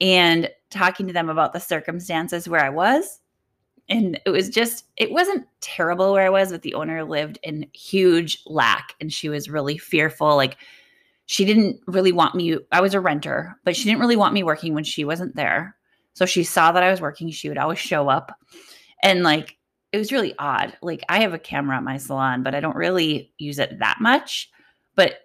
and 0.00 0.50
talking 0.70 1.06
to 1.06 1.12
them 1.12 1.28
about 1.28 1.52
the 1.52 1.60
circumstances 1.60 2.48
where 2.48 2.64
I 2.64 2.70
was. 2.70 3.20
And 3.88 4.18
it 4.24 4.30
was 4.30 4.48
just, 4.48 4.86
it 4.96 5.12
wasn't 5.12 5.46
terrible 5.60 6.12
where 6.12 6.26
I 6.26 6.30
was, 6.30 6.50
but 6.50 6.62
the 6.62 6.74
owner 6.74 7.04
lived 7.04 7.38
in 7.42 7.66
huge 7.74 8.42
lack 8.46 8.94
and 9.00 9.12
she 9.12 9.28
was 9.28 9.50
really 9.50 9.76
fearful. 9.76 10.36
Like 10.36 10.56
she 11.26 11.44
didn't 11.44 11.80
really 11.86 12.12
want 12.12 12.34
me 12.34 12.56
i 12.72 12.80
was 12.80 12.94
a 12.94 13.00
renter 13.00 13.56
but 13.64 13.76
she 13.76 13.84
didn't 13.84 14.00
really 14.00 14.16
want 14.16 14.34
me 14.34 14.42
working 14.42 14.74
when 14.74 14.84
she 14.84 15.04
wasn't 15.04 15.34
there 15.36 15.76
so 16.14 16.26
she 16.26 16.44
saw 16.44 16.72
that 16.72 16.82
i 16.82 16.90
was 16.90 17.00
working 17.00 17.30
she 17.30 17.48
would 17.48 17.58
always 17.58 17.78
show 17.78 18.08
up 18.08 18.38
and 19.02 19.22
like 19.22 19.56
it 19.92 19.98
was 19.98 20.12
really 20.12 20.34
odd 20.38 20.76
like 20.82 21.02
i 21.08 21.20
have 21.20 21.34
a 21.34 21.38
camera 21.38 21.76
at 21.76 21.82
my 21.82 21.96
salon 21.96 22.42
but 22.42 22.54
i 22.54 22.60
don't 22.60 22.76
really 22.76 23.32
use 23.38 23.58
it 23.58 23.78
that 23.78 23.98
much 24.00 24.50
but 24.96 25.20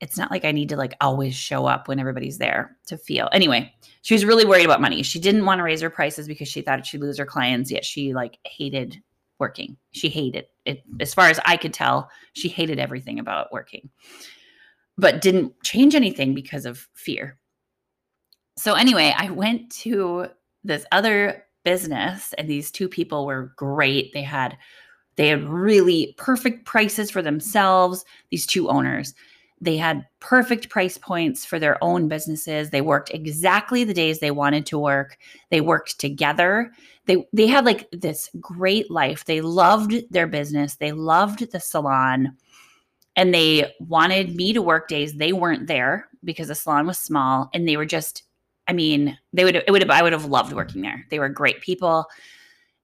it's 0.00 0.18
not 0.18 0.30
like 0.30 0.44
i 0.44 0.52
need 0.52 0.68
to 0.68 0.76
like 0.76 0.94
always 1.00 1.34
show 1.34 1.66
up 1.66 1.88
when 1.88 2.00
everybody's 2.00 2.38
there 2.38 2.76
to 2.86 2.96
feel 2.96 3.28
anyway 3.32 3.72
she 4.02 4.14
was 4.14 4.24
really 4.24 4.44
worried 4.44 4.64
about 4.64 4.80
money 4.80 5.02
she 5.02 5.18
didn't 5.18 5.44
want 5.44 5.58
to 5.58 5.64
raise 5.64 5.80
her 5.80 5.90
prices 5.90 6.26
because 6.26 6.48
she 6.48 6.62
thought 6.62 6.84
she'd 6.86 7.00
lose 7.00 7.18
her 7.18 7.26
clients 7.26 7.70
yet 7.70 7.84
she 7.84 8.14
like 8.14 8.38
hated 8.44 9.00
working 9.38 9.76
she 9.92 10.08
hated 10.08 10.46
it 10.66 10.82
as 11.00 11.14
far 11.14 11.28
as 11.28 11.40
i 11.44 11.56
could 11.56 11.72
tell 11.72 12.10
she 12.34 12.48
hated 12.48 12.78
everything 12.78 13.18
about 13.18 13.52
working 13.52 13.88
but 15.00 15.22
didn't 15.22 15.60
change 15.64 15.94
anything 15.94 16.34
because 16.34 16.66
of 16.66 16.86
fear. 16.92 17.38
So, 18.58 18.74
anyway, 18.74 19.14
I 19.16 19.30
went 19.30 19.70
to 19.76 20.26
this 20.62 20.84
other 20.92 21.44
business 21.64 22.34
and 22.36 22.48
these 22.48 22.70
two 22.70 22.88
people 22.88 23.24
were 23.26 23.54
great. 23.56 24.12
They 24.12 24.22
had 24.22 24.56
they 25.16 25.28
had 25.28 25.44
really 25.44 26.14
perfect 26.18 26.66
prices 26.66 27.10
for 27.10 27.22
themselves, 27.22 28.04
these 28.30 28.46
two 28.46 28.68
owners. 28.68 29.14
They 29.60 29.76
had 29.76 30.06
perfect 30.20 30.70
price 30.70 30.96
points 30.96 31.44
for 31.44 31.58
their 31.58 31.82
own 31.84 32.08
businesses. 32.08 32.70
They 32.70 32.80
worked 32.80 33.10
exactly 33.10 33.84
the 33.84 33.94
days 33.94 34.18
they 34.18 34.30
wanted 34.30 34.64
to 34.66 34.78
work. 34.78 35.18
They 35.50 35.60
worked 35.60 36.00
together. 36.00 36.72
They 37.06 37.26
they 37.32 37.46
had 37.46 37.64
like 37.64 37.88
this 37.92 38.30
great 38.40 38.90
life. 38.90 39.24
They 39.24 39.40
loved 39.40 39.94
their 40.10 40.26
business. 40.26 40.76
They 40.76 40.92
loved 40.92 41.50
the 41.52 41.60
salon 41.60 42.36
and 43.16 43.34
they 43.34 43.72
wanted 43.80 44.34
me 44.34 44.52
to 44.52 44.62
work 44.62 44.88
days 44.88 45.14
they 45.14 45.32
weren't 45.32 45.66
there 45.66 46.08
because 46.24 46.48
the 46.48 46.54
salon 46.54 46.86
was 46.86 46.98
small 46.98 47.50
and 47.52 47.68
they 47.68 47.76
were 47.76 47.86
just 47.86 48.22
i 48.68 48.72
mean 48.72 49.16
they 49.32 49.44
would 49.44 49.56
it 49.56 49.70
would 49.70 49.82
have 49.82 49.90
i 49.90 50.02
would 50.02 50.12
have 50.12 50.24
loved 50.24 50.52
working 50.52 50.82
there 50.82 51.06
they 51.10 51.18
were 51.18 51.28
great 51.28 51.60
people 51.60 52.06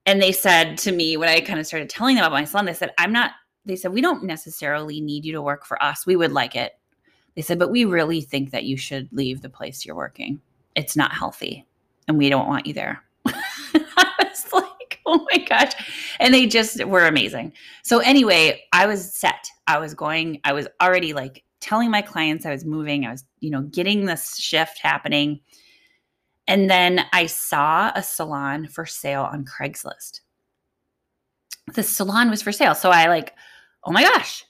and 0.04 0.20
they 0.20 0.32
said 0.32 0.76
to 0.76 0.92
me 0.92 1.16
when 1.16 1.28
i 1.28 1.40
kind 1.40 1.58
of 1.58 1.66
started 1.66 1.88
telling 1.88 2.16
them 2.16 2.24
about 2.24 2.32
my 2.32 2.44
salon 2.44 2.66
they 2.66 2.74
said 2.74 2.92
i'm 2.98 3.12
not 3.12 3.32
they 3.66 3.76
said 3.76 3.92
we 3.92 4.00
don't 4.00 4.24
necessarily 4.24 5.00
need 5.00 5.24
you 5.24 5.32
to 5.32 5.42
work 5.42 5.64
for 5.66 5.82
us 5.82 6.06
we 6.06 6.16
would 6.16 6.32
like 6.32 6.56
it 6.56 6.78
they 7.34 7.42
said 7.42 7.58
but 7.58 7.70
we 7.70 7.84
really 7.84 8.20
think 8.20 8.50
that 8.50 8.64
you 8.64 8.76
should 8.76 9.08
leave 9.12 9.42
the 9.42 9.50
place 9.50 9.84
you're 9.84 9.96
working 9.96 10.40
it's 10.74 10.96
not 10.96 11.12
healthy 11.12 11.66
and 12.08 12.16
we 12.16 12.30
don't 12.30 12.48
want 12.48 12.66
you 12.66 12.72
there 12.72 13.02
i 13.26 14.14
was 14.22 14.52
like 14.52 15.00
oh 15.06 15.26
my 15.30 15.38
gosh 15.38 15.72
and 16.20 16.32
they 16.32 16.46
just 16.46 16.82
were 16.84 17.06
amazing 17.06 17.52
so 17.82 17.98
anyway 17.98 18.62
i 18.72 18.86
was 18.86 19.14
set 19.14 19.46
I 19.66 19.78
was 19.78 19.94
going, 19.94 20.40
I 20.44 20.52
was 20.52 20.68
already 20.80 21.12
like 21.12 21.42
telling 21.60 21.90
my 21.90 22.02
clients 22.02 22.46
I 22.46 22.52
was 22.52 22.64
moving. 22.64 23.04
I 23.04 23.10
was, 23.10 23.24
you 23.40 23.50
know, 23.50 23.62
getting 23.62 24.04
this 24.04 24.36
shift 24.36 24.78
happening. 24.78 25.40
And 26.46 26.70
then 26.70 27.04
I 27.12 27.26
saw 27.26 27.90
a 27.94 28.02
salon 28.02 28.68
for 28.68 28.86
sale 28.86 29.22
on 29.22 29.44
Craigslist. 29.44 30.20
The 31.74 31.82
salon 31.82 32.30
was 32.30 32.42
for 32.42 32.52
sale. 32.52 32.76
So 32.76 32.90
I 32.90 33.08
like, 33.08 33.34
oh 33.86 33.92
my 33.92 34.02
gosh, 34.02 34.44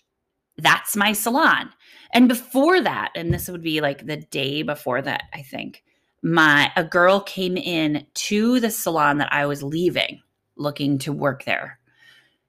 that's 0.59 0.97
my 0.97 1.13
salon. 1.13 1.71
And 2.13 2.29
before 2.29 2.81
that, 2.81 3.13
and 3.15 3.33
this 3.33 3.49
would 3.49 3.63
be 3.63 3.81
like 3.81 4.07
the 4.07 4.17
day 4.17 4.63
before 4.63 5.03
that, 5.03 5.25
I 5.35 5.43
think, 5.43 5.85
my 6.23 6.73
a 6.77 6.83
girl 6.83 7.21
came 7.21 7.57
in 7.57 8.07
to 8.15 8.59
the 8.61 8.71
salon 8.71 9.19
that 9.19 9.33
I 9.33 9.47
was 9.47 9.63
leaving 9.63 10.21
looking 10.57 10.99
to 10.99 11.13
work 11.13 11.45
there. 11.45 11.79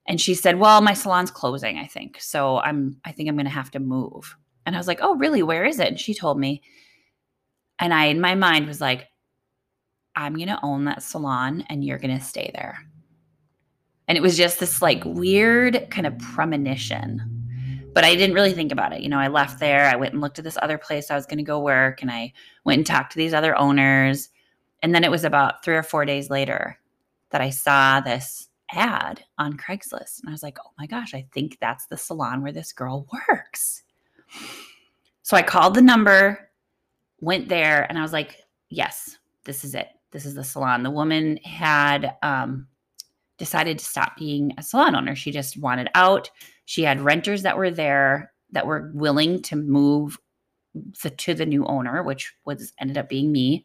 And 0.06 0.20
she 0.20 0.34
said, 0.34 0.58
"Well, 0.58 0.80
my 0.80 0.94
salon's 0.94 1.30
closing, 1.30 1.78
I 1.78 1.86
think. 1.86 2.20
So 2.20 2.58
I'm 2.58 2.96
I 3.04 3.12
think 3.12 3.28
I'm 3.28 3.36
going 3.36 3.44
to 3.44 3.52
have 3.52 3.70
to 3.72 3.80
move." 3.80 4.36
And 4.66 4.74
I 4.74 4.78
was 4.78 4.88
like, 4.88 5.00
"Oh, 5.02 5.16
really? 5.16 5.42
Where 5.42 5.64
is 5.64 5.78
it?" 5.78 5.88
And 5.88 6.00
she 6.00 6.14
told 6.14 6.38
me. 6.40 6.62
And 7.78 7.94
I 7.94 8.06
in 8.06 8.20
my 8.20 8.34
mind 8.34 8.66
was 8.66 8.80
like, 8.80 9.08
"I'm 10.16 10.34
going 10.34 10.48
to 10.48 10.60
own 10.64 10.86
that 10.86 11.02
salon 11.02 11.64
and 11.68 11.84
you're 11.84 11.98
going 11.98 12.18
to 12.18 12.24
stay 12.24 12.50
there." 12.54 12.78
And 14.08 14.18
it 14.18 14.22
was 14.22 14.36
just 14.36 14.58
this 14.58 14.82
like 14.82 15.04
weird 15.04 15.88
kind 15.90 16.06
of 16.06 16.18
premonition 16.18 17.38
but 17.98 18.04
I 18.04 18.14
didn't 18.14 18.36
really 18.36 18.52
think 18.52 18.70
about 18.70 18.92
it. 18.92 19.00
You 19.00 19.08
know, 19.08 19.18
I 19.18 19.26
left 19.26 19.58
there. 19.58 19.86
I 19.86 19.96
went 19.96 20.12
and 20.12 20.20
looked 20.22 20.38
at 20.38 20.44
this 20.44 20.58
other 20.62 20.78
place 20.78 21.10
I 21.10 21.16
was 21.16 21.26
going 21.26 21.38
to 21.38 21.42
go 21.42 21.58
work, 21.58 22.00
and 22.00 22.12
I 22.12 22.32
went 22.64 22.78
and 22.78 22.86
talked 22.86 23.10
to 23.10 23.18
these 23.18 23.34
other 23.34 23.56
owners. 23.56 24.28
And 24.84 24.94
then 24.94 25.02
it 25.02 25.10
was 25.10 25.24
about 25.24 25.64
three 25.64 25.74
or 25.74 25.82
four 25.82 26.04
days 26.04 26.30
later 26.30 26.78
that 27.30 27.40
I 27.40 27.50
saw 27.50 28.00
this 28.00 28.50
ad 28.70 29.24
on 29.38 29.56
Craigslist. 29.56 30.20
And 30.20 30.28
I 30.28 30.30
was 30.30 30.44
like, 30.44 30.58
oh 30.64 30.70
my 30.78 30.86
gosh, 30.86 31.12
I 31.12 31.26
think 31.32 31.58
that's 31.60 31.86
the 31.86 31.96
salon 31.96 32.40
where 32.40 32.52
this 32.52 32.72
girl 32.72 33.08
works. 33.28 33.82
So 35.22 35.36
I 35.36 35.42
called 35.42 35.74
the 35.74 35.82
number, 35.82 36.50
went 37.20 37.48
there, 37.48 37.84
and 37.88 37.98
I 37.98 38.02
was 38.02 38.12
like, 38.12 38.44
yes, 38.68 39.18
this 39.44 39.64
is 39.64 39.74
it. 39.74 39.88
This 40.12 40.24
is 40.24 40.36
the 40.36 40.44
salon. 40.44 40.84
The 40.84 40.90
woman 40.92 41.38
had 41.38 42.14
um, 42.22 42.68
decided 43.38 43.78
to 43.78 43.84
stop 43.84 44.16
being 44.16 44.52
a 44.58 44.62
salon 44.62 44.94
owner. 44.94 45.14
She 45.14 45.30
just 45.30 45.56
wanted 45.56 45.88
out. 45.94 46.30
She 46.64 46.82
had 46.82 47.00
renters 47.00 47.42
that 47.42 47.56
were 47.56 47.70
there 47.70 48.32
that 48.52 48.66
were 48.66 48.90
willing 48.94 49.42
to 49.42 49.56
move 49.56 50.18
the, 51.02 51.10
to 51.10 51.34
the 51.34 51.46
new 51.46 51.64
owner, 51.66 52.02
which 52.02 52.34
was 52.44 52.72
ended 52.78 52.98
up 52.98 53.08
being 53.08 53.32
me. 53.32 53.64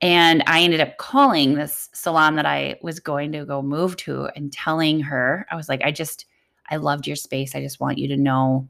And 0.00 0.44
I 0.46 0.60
ended 0.62 0.80
up 0.80 0.96
calling 0.96 1.54
this 1.54 1.88
salon 1.92 2.36
that 2.36 2.46
I 2.46 2.78
was 2.82 3.00
going 3.00 3.32
to 3.32 3.44
go 3.44 3.62
move 3.62 3.96
to 3.98 4.26
and 4.36 4.52
telling 4.52 5.00
her, 5.00 5.46
I 5.50 5.56
was 5.56 5.68
like, 5.68 5.82
I 5.82 5.90
just, 5.90 6.26
I 6.70 6.76
loved 6.76 7.06
your 7.06 7.16
space. 7.16 7.54
I 7.54 7.60
just 7.60 7.80
want 7.80 7.98
you 7.98 8.06
to 8.08 8.16
know 8.16 8.68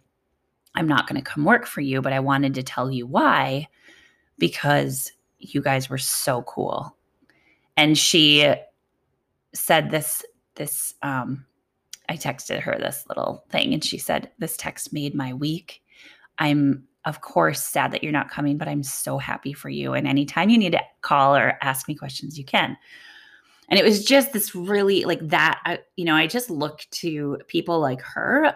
I'm 0.75 0.89
not 0.89 1.07
going 1.07 1.21
to 1.23 1.31
come 1.31 1.45
work 1.45 1.67
for 1.67 1.81
you, 1.81 2.01
but 2.01 2.13
I 2.13 2.21
wanted 2.21 2.55
to 2.55 2.63
tell 2.63 2.91
you 2.91 3.07
why 3.07 3.69
because 4.39 5.13
you 5.39 5.61
guys 5.61 5.91
were 5.91 5.99
so 5.99 6.43
cool. 6.43 6.97
And 7.77 7.97
she 7.99 8.55
said 9.55 9.91
this, 9.91 10.25
this, 10.55 10.95
um, 11.03 11.47
I 12.09 12.17
texted 12.17 12.61
her 12.61 12.77
this 12.79 13.05
little 13.09 13.45
thing 13.51 13.75
and 13.75 13.85
she 13.85 13.99
said, 13.99 14.31
This 14.39 14.57
text 14.57 14.93
made 14.93 15.15
my 15.15 15.35
week. 15.35 15.83
I'm, 16.39 16.85
of 17.05 17.21
course, 17.21 17.63
sad 17.63 17.93
that 17.93 18.03
you're 18.03 18.13
not 18.13 18.31
coming, 18.31 18.57
but 18.57 18.69
I'm 18.69 18.83
so 18.83 19.19
happy 19.19 19.53
for 19.53 19.69
you. 19.69 19.95
And 19.95 20.07
anytime 20.07 20.49
you 20.49 20.59
need 20.59 20.73
to 20.73 20.81
call 21.03 21.37
or 21.37 21.59
ask 21.63 21.89
me 21.89 21.95
questions, 21.95 22.39
you 22.39 22.45
can. 22.45 22.77
And 23.69 23.79
it 23.79 23.85
was 23.85 24.05
just 24.05 24.33
this 24.33 24.55
really 24.55 25.05
like 25.05 25.27
that, 25.29 25.61
I, 25.65 25.81
you 25.97 26.05
know, 26.05 26.15
I 26.15 26.27
just 26.27 26.49
look 26.49 26.87
to 26.93 27.39
people 27.49 27.81
like 27.81 28.01
her 28.01 28.55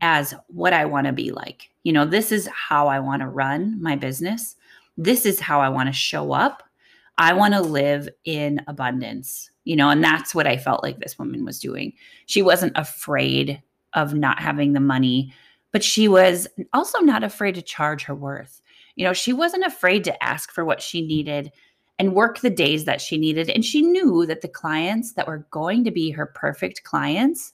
as 0.00 0.34
what 0.48 0.72
I 0.72 0.84
want 0.86 1.06
to 1.06 1.12
be 1.12 1.30
like. 1.30 1.70
You 1.82 1.92
know, 1.92 2.06
this 2.06 2.32
is 2.32 2.48
how 2.48 2.88
I 2.88 3.00
want 3.00 3.20
to 3.20 3.28
run 3.28 3.80
my 3.82 3.96
business. 3.96 4.56
This 4.96 5.26
is 5.26 5.40
how 5.40 5.60
I 5.60 5.68
want 5.68 5.88
to 5.88 5.92
show 5.92 6.32
up. 6.32 6.62
I 7.18 7.34
want 7.34 7.54
to 7.54 7.60
live 7.60 8.08
in 8.24 8.62
abundance 8.66 9.50
you 9.66 9.74
know, 9.74 9.90
and 9.90 10.02
that's 10.02 10.32
what 10.32 10.46
I 10.46 10.56
felt 10.56 10.84
like 10.84 11.00
this 11.00 11.18
woman 11.18 11.44
was 11.44 11.58
doing. 11.58 11.92
She 12.26 12.40
wasn't 12.40 12.72
afraid 12.76 13.60
of 13.94 14.14
not 14.14 14.38
having 14.38 14.72
the 14.72 14.80
money, 14.80 15.34
but 15.72 15.82
she 15.82 16.06
was 16.06 16.46
also 16.72 17.00
not 17.00 17.24
afraid 17.24 17.56
to 17.56 17.62
charge 17.62 18.04
her 18.04 18.14
worth. 18.14 18.62
You 18.94 19.04
know, 19.04 19.12
she 19.12 19.32
wasn't 19.32 19.66
afraid 19.66 20.04
to 20.04 20.22
ask 20.22 20.52
for 20.52 20.64
what 20.64 20.80
she 20.80 21.04
needed 21.04 21.50
and 21.98 22.14
work 22.14 22.40
the 22.40 22.50
days 22.50 22.84
that 22.84 23.00
she 23.00 23.18
needed. 23.18 23.50
And 23.50 23.64
she 23.64 23.82
knew 23.82 24.24
that 24.26 24.40
the 24.40 24.48
clients 24.48 25.14
that 25.14 25.26
were 25.26 25.46
going 25.50 25.82
to 25.82 25.90
be 25.90 26.10
her 26.12 26.26
perfect 26.26 26.84
clients 26.84 27.52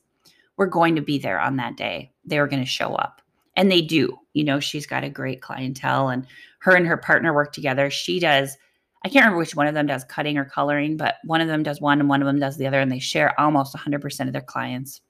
were 0.58 0.66
going 0.66 0.94
to 0.96 1.02
be 1.02 1.18
there 1.18 1.40
on 1.40 1.56
that 1.56 1.78
day. 1.78 2.12
They 2.26 2.38
were 2.38 2.46
going 2.46 2.62
to 2.62 2.68
show 2.68 2.94
up. 2.94 3.22
And 3.56 3.72
they 3.72 3.80
do. 3.80 4.18
You 4.34 4.44
know, 4.44 4.60
she's 4.60 4.86
got 4.86 5.02
a 5.02 5.10
great 5.10 5.40
clientele 5.40 6.10
and 6.10 6.26
her 6.58 6.76
and 6.76 6.86
her 6.86 6.98
partner 6.98 7.32
work 7.32 7.54
together. 7.54 7.88
She 7.88 8.20
does 8.20 8.58
I 9.04 9.08
can't 9.08 9.24
remember 9.24 9.38
which 9.38 9.56
one 9.56 9.66
of 9.66 9.74
them 9.74 9.86
does 9.86 10.04
cutting 10.04 10.38
or 10.38 10.44
coloring, 10.44 10.96
but 10.96 11.16
one 11.24 11.40
of 11.40 11.48
them 11.48 11.62
does 11.62 11.80
one 11.80 11.98
and 11.98 12.08
one 12.08 12.22
of 12.22 12.26
them 12.26 12.38
does 12.38 12.56
the 12.56 12.66
other, 12.66 12.80
and 12.80 12.90
they 12.90 13.00
share 13.00 13.38
almost 13.40 13.74
100% 13.74 14.26
of 14.26 14.32
their 14.32 14.42
clients. 14.42 15.00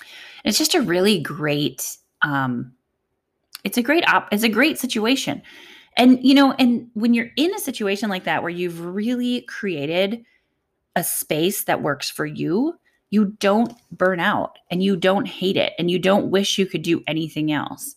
And 0.00 0.50
it's 0.50 0.58
just 0.58 0.74
a 0.74 0.80
really 0.80 1.20
great, 1.20 1.96
um, 2.22 2.72
it's 3.62 3.78
a 3.78 3.82
great 3.82 4.08
op, 4.08 4.28
it's 4.32 4.42
a 4.42 4.48
great 4.48 4.78
situation. 4.78 5.42
And 5.96 6.18
you 6.24 6.34
know, 6.34 6.52
and 6.52 6.88
when 6.94 7.14
you're 7.14 7.30
in 7.36 7.54
a 7.54 7.58
situation 7.58 8.08
like 8.08 8.24
that 8.24 8.42
where 8.42 8.50
you've 8.50 8.84
really 8.84 9.42
created 9.42 10.24
a 10.96 11.04
space 11.04 11.64
that 11.64 11.82
works 11.82 12.10
for 12.10 12.26
you, 12.26 12.74
you 13.10 13.26
don't 13.38 13.72
burn 13.92 14.18
out 14.18 14.58
and 14.70 14.82
you 14.82 14.96
don't 14.96 15.28
hate 15.28 15.56
it 15.56 15.72
and 15.78 15.90
you 15.90 15.98
don't 15.98 16.30
wish 16.30 16.58
you 16.58 16.66
could 16.66 16.82
do 16.82 17.02
anything 17.06 17.52
else. 17.52 17.94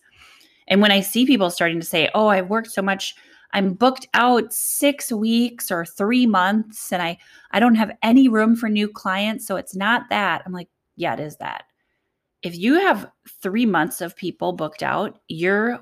And 0.68 0.82
when 0.82 0.92
I 0.92 1.00
see 1.00 1.26
people 1.26 1.50
starting 1.50 1.80
to 1.80 1.86
say, 1.86 2.10
"Oh, 2.14 2.28
I've 2.28 2.50
worked 2.50 2.72
so 2.72 2.82
much 2.82 3.16
I'm 3.54 3.74
booked 3.74 4.08
out 4.14 4.54
6 4.54 5.12
weeks 5.12 5.72
or 5.72 5.86
3 5.86 6.26
months 6.28 6.92
and 6.92 7.02
I 7.02 7.18
I 7.52 7.60
don't 7.60 7.76
have 7.76 7.92
any 8.04 8.28
room 8.28 8.56
for 8.56 8.70
new 8.70 8.88
clients, 8.88 9.48
so 9.48 9.56
it's 9.56 9.76
not 9.76 10.10
that." 10.10 10.44
I'm 10.46 10.54
like, 10.54 10.70
"Yeah, 10.96 11.14
it 11.14 11.20
is 11.20 11.38
that." 11.38 11.66
If 12.44 12.56
you 12.56 12.76
have 12.76 13.12
3 13.42 13.66
months 13.66 14.02
of 14.02 14.16
people 14.16 14.54
booked 14.54 14.84
out, 14.84 15.20
you're 15.28 15.80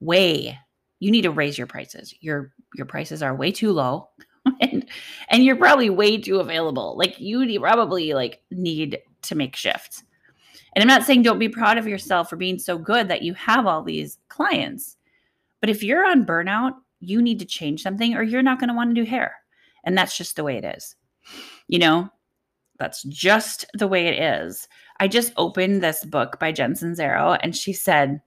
way 0.00 0.58
you 1.00 1.10
need 1.10 1.22
to 1.22 1.30
raise 1.30 1.58
your 1.58 1.66
prices. 1.66 2.14
Your 2.20 2.52
your 2.74 2.86
prices 2.86 3.22
are 3.22 3.34
way 3.34 3.52
too 3.52 3.72
low. 3.72 4.08
and 4.60 4.88
and 5.28 5.44
you're 5.44 5.56
probably 5.56 5.90
way 5.90 6.18
too 6.18 6.40
available. 6.40 6.96
Like 6.96 7.18
you 7.18 7.60
probably 7.60 8.14
like 8.14 8.42
need 8.50 8.98
to 9.22 9.34
make 9.34 9.56
shifts. 9.56 10.02
And 10.74 10.82
I'm 10.82 10.88
not 10.88 11.04
saying 11.04 11.22
don't 11.22 11.38
be 11.38 11.48
proud 11.48 11.78
of 11.78 11.86
yourself 11.86 12.28
for 12.28 12.36
being 12.36 12.58
so 12.58 12.76
good 12.78 13.08
that 13.08 13.22
you 13.22 13.34
have 13.34 13.66
all 13.66 13.82
these 13.82 14.18
clients. 14.28 14.96
But 15.60 15.70
if 15.70 15.82
you're 15.82 16.06
on 16.06 16.26
burnout, 16.26 16.72
you 17.00 17.22
need 17.22 17.38
to 17.38 17.44
change 17.44 17.82
something 17.82 18.14
or 18.14 18.22
you're 18.22 18.42
not 18.42 18.58
going 18.58 18.68
to 18.68 18.74
want 18.74 18.94
to 18.94 19.00
do 19.00 19.08
hair. 19.08 19.36
And 19.84 19.96
that's 19.96 20.16
just 20.16 20.36
the 20.36 20.44
way 20.44 20.56
it 20.56 20.64
is. 20.64 20.96
You 21.68 21.78
know, 21.78 22.10
that's 22.78 23.02
just 23.04 23.66
the 23.74 23.88
way 23.88 24.06
it 24.06 24.22
is. 24.22 24.68
I 24.98 25.08
just 25.08 25.32
opened 25.36 25.82
this 25.82 26.04
book 26.04 26.38
by 26.38 26.52
Jen 26.52 26.74
Sincero 26.74 27.38
and 27.42 27.54
she 27.56 27.72
said, 27.72 28.20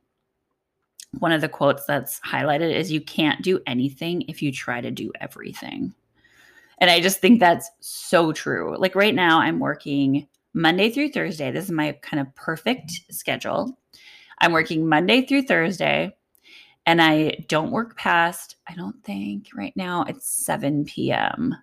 one 1.19 1.31
of 1.31 1.41
the 1.41 1.49
quotes 1.49 1.85
that's 1.85 2.19
highlighted 2.19 2.73
is 2.73 2.91
you 2.91 3.01
can't 3.01 3.41
do 3.41 3.59
anything 3.65 4.23
if 4.27 4.41
you 4.41 4.51
try 4.51 4.79
to 4.79 4.91
do 4.91 5.11
everything. 5.19 5.93
And 6.77 6.89
I 6.89 7.01
just 7.01 7.19
think 7.19 7.39
that's 7.39 7.69
so 7.79 8.31
true. 8.31 8.77
Like 8.77 8.95
right 8.95 9.15
now, 9.15 9.39
I'm 9.39 9.59
working 9.59 10.27
Monday 10.53 10.89
through 10.89 11.09
Thursday. 11.09 11.51
This 11.51 11.65
is 11.65 11.71
my 11.71 11.93
kind 12.01 12.21
of 12.21 12.33
perfect 12.35 12.91
schedule. 13.11 13.77
I'm 14.39 14.51
working 14.51 14.87
Monday 14.87 15.25
through 15.25 15.43
Thursday 15.43 16.15
and 16.89 17.03
I 17.03 17.45
don't 17.47 17.69
work 17.69 17.95
past, 17.97 18.55
I 18.67 18.73
don't 18.73 19.03
think 19.03 19.49
right 19.53 19.73
now 19.75 20.05
it's 20.07 20.27
7 20.43 20.85
p.m. 20.85 21.55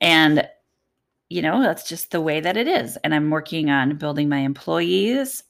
And, 0.00 0.44
you 1.28 1.40
know, 1.40 1.62
that's 1.62 1.88
just 1.88 2.10
the 2.10 2.20
way 2.20 2.40
that 2.40 2.56
it 2.56 2.66
is. 2.66 2.96
And 3.04 3.14
I'm 3.14 3.30
working 3.30 3.70
on 3.70 3.96
building 3.96 4.28
my 4.28 4.38
employees 4.38 5.44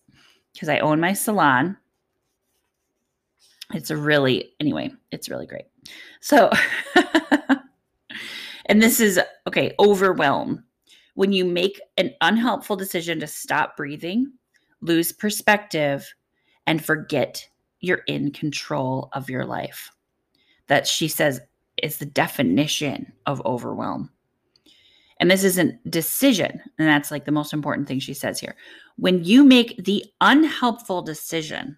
because 0.53 0.69
I 0.69 0.81
own 0.81 1.01
my 1.01 1.15
salon. 1.15 1.79
It's 3.73 3.89
a 3.89 3.97
really, 3.97 4.53
anyway, 4.61 4.91
it's 5.11 5.31
really 5.31 5.47
great. 5.47 5.65
So, 6.21 6.51
and 8.67 8.83
this 8.83 9.01
is 9.01 9.19
okay, 9.47 9.75
overwhelm. 9.81 10.63
When 11.15 11.33
you 11.33 11.47
make 11.47 11.81
an 11.97 12.13
unhelpful 12.21 12.77
decision 12.77 13.19
to 13.21 13.27
stop 13.27 13.79
breathing, 13.79 14.31
lose 14.83 15.11
perspective, 15.11 16.13
and 16.67 16.85
forget 16.85 17.49
you're 17.81 18.03
in 18.07 18.31
control 18.31 19.09
of 19.13 19.31
your 19.31 19.45
life. 19.45 19.91
That 20.69 20.87
she 20.87 21.09
says 21.09 21.41
is 21.83 21.99
the 21.99 22.07
definition 22.07 23.13
of 23.27 23.45
overwhelm. 23.45 24.11
And 25.19 25.31
this 25.31 25.45
is 25.45 25.59
a 25.59 25.73
decision. 25.89 26.63
And 26.79 26.89
that's 26.89 27.11
like 27.11 27.25
the 27.25 27.33
most 27.33 27.53
important 27.53 27.89
thing 27.89 28.01
she 28.01 28.15
says 28.15 28.39
here. 28.39 28.55
When 28.97 29.25
you 29.25 29.45
make 29.45 29.85
the 29.85 30.05
unhelpful 30.21 31.03
decision 31.03 31.77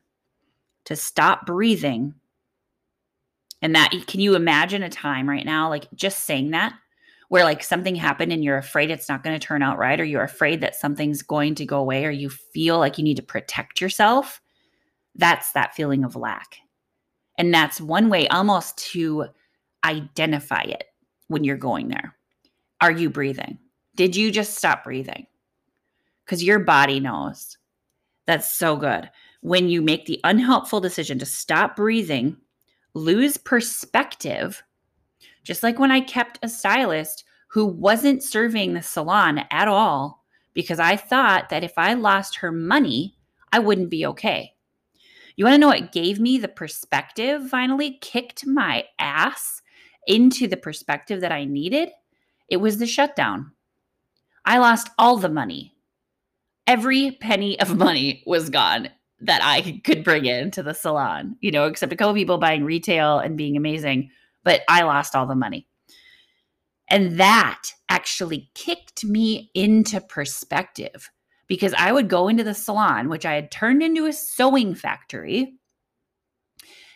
to 0.84 0.96
stop 0.96 1.46
breathing, 1.46 2.14
and 3.62 3.74
that 3.74 3.92
can 4.06 4.20
you 4.20 4.34
imagine 4.34 4.82
a 4.82 4.90
time 4.90 5.28
right 5.28 5.46
now, 5.46 5.68
like 5.68 5.88
just 5.94 6.24
saying 6.24 6.50
that, 6.50 6.74
where 7.28 7.44
like 7.44 7.62
something 7.62 7.94
happened 7.94 8.30
and 8.30 8.44
you're 8.44 8.58
afraid 8.58 8.90
it's 8.90 9.08
not 9.08 9.24
going 9.24 9.38
to 9.38 9.46
turn 9.46 9.62
out 9.62 9.78
right, 9.78 9.98
or 9.98 10.04
you're 10.04 10.22
afraid 10.22 10.60
that 10.60 10.74
something's 10.74 11.22
going 11.22 11.54
to 11.54 11.64
go 11.64 11.78
away, 11.78 12.04
or 12.04 12.10
you 12.10 12.28
feel 12.28 12.78
like 12.78 12.98
you 12.98 13.04
need 13.04 13.16
to 13.16 13.22
protect 13.22 13.80
yourself? 13.80 14.41
That's 15.14 15.53
that 15.53 15.75
feeling 15.75 16.05
of 16.05 16.16
lack. 16.16 16.57
And 17.38 17.53
that's 17.53 17.81
one 17.81 18.09
way 18.09 18.29
almost 18.29 18.79
to 18.92 19.27
identify 19.85 20.62
it 20.62 20.85
when 21.29 21.44
you're 21.44 21.57
going 21.57 21.88
there. 21.88 22.14
Are 22.81 22.90
you 22.90 23.11
breathing? 23.11 23.59
Did 23.94 24.16
you 24.16 24.31
just 24.31 24.57
stop 24.57 24.85
breathing? 24.85 25.27
Because 26.25 26.42
your 26.42 26.59
body 26.59 27.01
knows. 27.01 27.57
That's 28.27 28.51
so 28.51 28.77
good. 28.77 29.11
When 29.40 29.68
you 29.68 29.83
make 29.83 30.07
the 30.07 30.20
unhelpful 30.25 30.81
decision 30.81 31.18
to 31.18 31.27
stop 31.27 31.77
breathing, 31.77 32.37
lose 32.94 33.37
perspective, 33.37 34.62
just 35.42 35.62
like 35.62 35.79
when 35.79 35.90
I 35.90 36.01
kept 36.01 36.38
a 36.42 36.48
stylist 36.48 37.25
who 37.48 37.66
wasn't 37.66 38.22
serving 38.22 38.75
the 38.75 38.83
salon 38.83 39.44
at 39.51 39.68
all 39.68 40.25
because 40.55 40.79
I 40.79 40.96
thought 40.96 41.48
that 41.48 41.64
if 41.64 41.72
I 41.77 41.94
lost 41.94 42.37
her 42.37 42.53
money, 42.53 43.16
I 43.53 43.59
wouldn't 43.59 43.90
be 43.90 44.07
okay. 44.07 44.55
You 45.36 45.44
want 45.44 45.54
to 45.54 45.58
know 45.58 45.68
what 45.68 45.92
gave 45.92 46.20
me 46.20 46.38
the 46.38 46.48
perspective 46.48 47.48
finally? 47.48 47.98
Kicked 48.00 48.46
my 48.46 48.84
ass 48.98 49.62
into 50.06 50.46
the 50.46 50.56
perspective 50.56 51.20
that 51.20 51.32
I 51.32 51.44
needed? 51.44 51.90
It 52.48 52.58
was 52.58 52.78
the 52.78 52.86
shutdown. 52.86 53.52
I 54.44 54.58
lost 54.58 54.90
all 54.98 55.16
the 55.16 55.28
money. 55.28 55.74
Every 56.66 57.12
penny 57.12 57.58
of 57.60 57.76
money 57.78 58.22
was 58.26 58.50
gone 58.50 58.88
that 59.20 59.42
I 59.42 59.80
could 59.84 60.04
bring 60.04 60.26
into 60.26 60.62
the 60.62 60.74
salon, 60.74 61.36
you 61.40 61.50
know, 61.50 61.66
except 61.66 61.92
a 61.92 61.96
couple 61.96 62.14
people 62.14 62.38
buying 62.38 62.64
retail 62.64 63.18
and 63.18 63.36
being 63.36 63.56
amazing, 63.56 64.10
but 64.42 64.62
I 64.68 64.82
lost 64.82 65.14
all 65.14 65.26
the 65.26 65.36
money. 65.36 65.66
And 66.88 67.18
that 67.20 67.68
actually 67.88 68.50
kicked 68.54 69.04
me 69.04 69.50
into 69.54 70.00
perspective 70.00 71.10
because 71.52 71.74
I 71.76 71.92
would 71.92 72.08
go 72.08 72.28
into 72.28 72.44
the 72.44 72.54
salon, 72.54 73.10
which 73.10 73.26
I 73.26 73.34
had 73.34 73.50
turned 73.50 73.82
into 73.82 74.06
a 74.06 74.12
sewing 74.14 74.74
factory. 74.74 75.52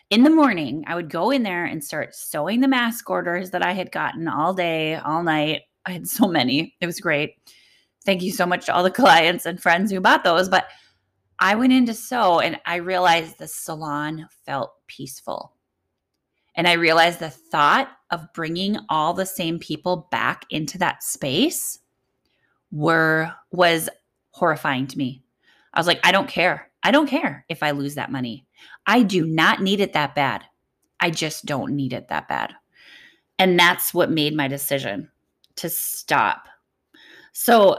In 0.08 0.22
the 0.22 0.30
morning, 0.30 0.82
I 0.86 0.94
would 0.94 1.10
go 1.10 1.30
in 1.30 1.42
there 1.42 1.66
and 1.66 1.84
start 1.84 2.14
sewing 2.14 2.62
the 2.62 2.66
mask 2.66 3.10
orders 3.10 3.50
that 3.50 3.62
I 3.62 3.72
had 3.72 3.92
gotten 3.92 4.28
all 4.28 4.54
day, 4.54 4.94
all 4.94 5.22
night. 5.22 5.64
I 5.84 5.90
had 5.90 6.08
so 6.08 6.26
many. 6.26 6.74
It 6.80 6.86
was 6.86 7.00
great. 7.00 7.34
Thank 8.06 8.22
you 8.22 8.32
so 8.32 8.46
much 8.46 8.64
to 8.64 8.74
all 8.74 8.82
the 8.82 8.90
clients 9.02 9.44
and 9.44 9.60
friends 9.60 9.92
who 9.92 10.00
bought 10.00 10.24
those. 10.24 10.48
But 10.48 10.68
I 11.38 11.54
went 11.54 11.74
in 11.74 11.84
to 11.84 11.92
sew 11.92 12.40
and 12.40 12.58
I 12.64 12.76
realized 12.76 13.36
the 13.36 13.48
salon 13.48 14.26
felt 14.46 14.72
peaceful. 14.86 15.52
And 16.54 16.66
I 16.66 16.72
realized 16.72 17.18
the 17.18 17.28
thought 17.28 17.90
of 18.10 18.32
bringing 18.32 18.78
all 18.88 19.12
the 19.12 19.26
same 19.26 19.58
people 19.58 20.08
back 20.10 20.46
into 20.48 20.78
that 20.78 21.02
space 21.02 21.78
were 22.70 23.30
was 23.52 23.90
horrifying 24.36 24.86
to 24.86 24.98
me. 24.98 25.22
I 25.72 25.80
was 25.80 25.86
like, 25.86 26.00
I 26.04 26.12
don't 26.12 26.28
care. 26.28 26.70
I 26.82 26.90
don't 26.90 27.08
care 27.08 27.46
if 27.48 27.62
I 27.62 27.70
lose 27.70 27.94
that 27.94 28.12
money. 28.12 28.46
I 28.86 29.02
do 29.02 29.24
not 29.24 29.62
need 29.62 29.80
it 29.80 29.94
that 29.94 30.14
bad. 30.14 30.44
I 31.00 31.08
just 31.10 31.46
don't 31.46 31.74
need 31.74 31.94
it 31.94 32.08
that 32.08 32.28
bad. 32.28 32.52
And 33.38 33.58
that's 33.58 33.94
what 33.94 34.10
made 34.10 34.36
my 34.36 34.46
decision 34.46 35.10
to 35.56 35.70
stop. 35.70 36.48
So 37.32 37.78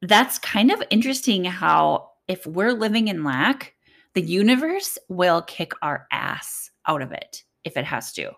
that's 0.00 0.38
kind 0.38 0.72
of 0.72 0.82
interesting 0.88 1.44
how 1.44 2.12
if 2.28 2.46
we're 2.46 2.72
living 2.72 3.08
in 3.08 3.22
lack, 3.22 3.74
the 4.14 4.22
universe 4.22 4.96
will 5.10 5.42
kick 5.42 5.72
our 5.82 6.06
ass 6.12 6.70
out 6.86 7.02
of 7.02 7.12
it 7.12 7.44
if 7.64 7.76
it 7.76 7.84
has 7.84 8.10
to. 8.14 8.30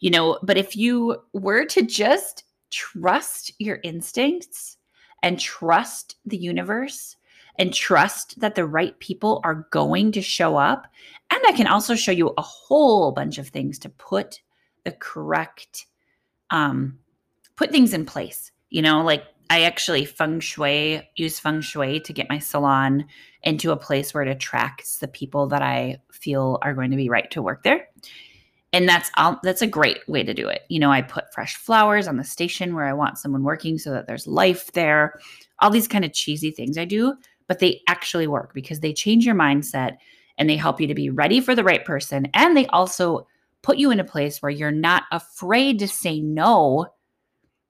You 0.00 0.10
know, 0.10 0.38
but 0.42 0.56
if 0.56 0.74
you 0.74 1.18
were 1.34 1.66
to 1.66 1.82
just 1.82 2.44
trust 2.70 3.52
your 3.58 3.80
instincts 3.84 4.78
and 5.24 5.40
trust 5.40 6.16
the 6.26 6.36
universe 6.36 7.16
and 7.58 7.72
trust 7.72 8.38
that 8.40 8.54
the 8.54 8.66
right 8.66 8.98
people 8.98 9.40
are 9.42 9.66
going 9.70 10.12
to 10.12 10.20
show 10.20 10.56
up, 10.56 10.86
and 11.30 11.40
I 11.48 11.52
can 11.52 11.66
also 11.66 11.94
show 11.94 12.12
you 12.12 12.34
a 12.36 12.42
whole 12.42 13.10
bunch 13.10 13.38
of 13.38 13.48
things 13.48 13.78
to 13.80 13.88
put 13.88 14.42
the 14.84 14.92
correct 14.92 15.86
um 16.50 16.98
put 17.56 17.70
things 17.70 17.94
in 17.94 18.04
place. 18.04 18.52
You 18.68 18.82
know, 18.82 19.02
like 19.02 19.24
I 19.48 19.62
actually 19.62 20.04
feng 20.04 20.40
shui 20.40 21.08
use 21.16 21.38
feng 21.38 21.62
shui 21.62 22.00
to 22.00 22.12
get 22.12 22.28
my 22.28 22.38
salon 22.38 23.06
into 23.42 23.72
a 23.72 23.76
place 23.76 24.12
where 24.12 24.24
it 24.24 24.30
attracts 24.30 24.98
the 24.98 25.08
people 25.08 25.46
that 25.48 25.62
I 25.62 26.02
feel 26.12 26.58
are 26.60 26.74
going 26.74 26.90
to 26.90 26.96
be 26.98 27.08
right 27.08 27.30
to 27.30 27.40
work 27.40 27.62
there 27.62 27.88
and 28.74 28.88
that's 28.88 29.08
um, 29.16 29.38
that's 29.44 29.62
a 29.62 29.68
great 29.68 30.06
way 30.08 30.24
to 30.24 30.34
do 30.34 30.48
it. 30.48 30.62
You 30.68 30.80
know, 30.80 30.90
I 30.90 31.00
put 31.00 31.32
fresh 31.32 31.56
flowers 31.56 32.08
on 32.08 32.16
the 32.16 32.24
station 32.24 32.74
where 32.74 32.86
I 32.86 32.92
want 32.92 33.18
someone 33.18 33.44
working 33.44 33.78
so 33.78 33.92
that 33.92 34.08
there's 34.08 34.26
life 34.26 34.72
there. 34.72 35.20
All 35.60 35.70
these 35.70 35.86
kind 35.86 36.04
of 36.04 36.12
cheesy 36.12 36.50
things 36.50 36.76
I 36.76 36.84
do, 36.84 37.14
but 37.46 37.60
they 37.60 37.82
actually 37.88 38.26
work 38.26 38.52
because 38.52 38.80
they 38.80 38.92
change 38.92 39.24
your 39.24 39.36
mindset 39.36 39.96
and 40.38 40.50
they 40.50 40.56
help 40.56 40.80
you 40.80 40.88
to 40.88 40.94
be 40.94 41.08
ready 41.08 41.40
for 41.40 41.54
the 41.54 41.62
right 41.62 41.84
person 41.84 42.26
and 42.34 42.56
they 42.56 42.66
also 42.66 43.28
put 43.62 43.78
you 43.78 43.92
in 43.92 44.00
a 44.00 44.04
place 44.04 44.42
where 44.42 44.50
you're 44.50 44.72
not 44.72 45.04
afraid 45.12 45.78
to 45.78 45.86
say 45.86 46.20
no 46.20 46.86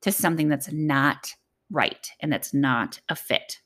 to 0.01 0.11
something 0.11 0.49
that's 0.49 0.73
not 0.73 1.35
right 1.71 2.11
and 2.21 2.33
that's 2.33 2.55
not 2.55 2.99
a 3.11 3.15
fit. 3.15 3.61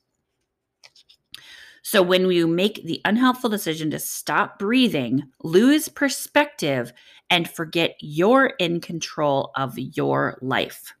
So, 1.81 2.03
when 2.03 2.29
you 2.29 2.45
make 2.45 2.83
the 2.85 3.01
unhelpful 3.05 3.49
decision 3.49 3.89
to 3.91 3.99
stop 3.99 4.59
breathing, 4.59 5.23
lose 5.41 5.89
perspective, 5.89 6.93
and 7.29 7.49
forget 7.49 7.95
you're 7.99 8.53
in 8.59 8.81
control 8.81 9.51
of 9.55 9.77
your 9.77 10.37
life. 10.41 10.93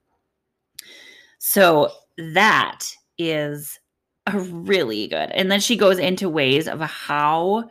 So, 1.39 1.91
that 2.33 2.85
is 3.17 3.79
a 4.27 4.39
really 4.39 5.07
good. 5.07 5.31
And 5.31 5.51
then 5.51 5.59
she 5.59 5.77
goes 5.77 5.99
into 5.99 6.29
ways 6.29 6.67
of 6.67 6.81
how 6.81 7.69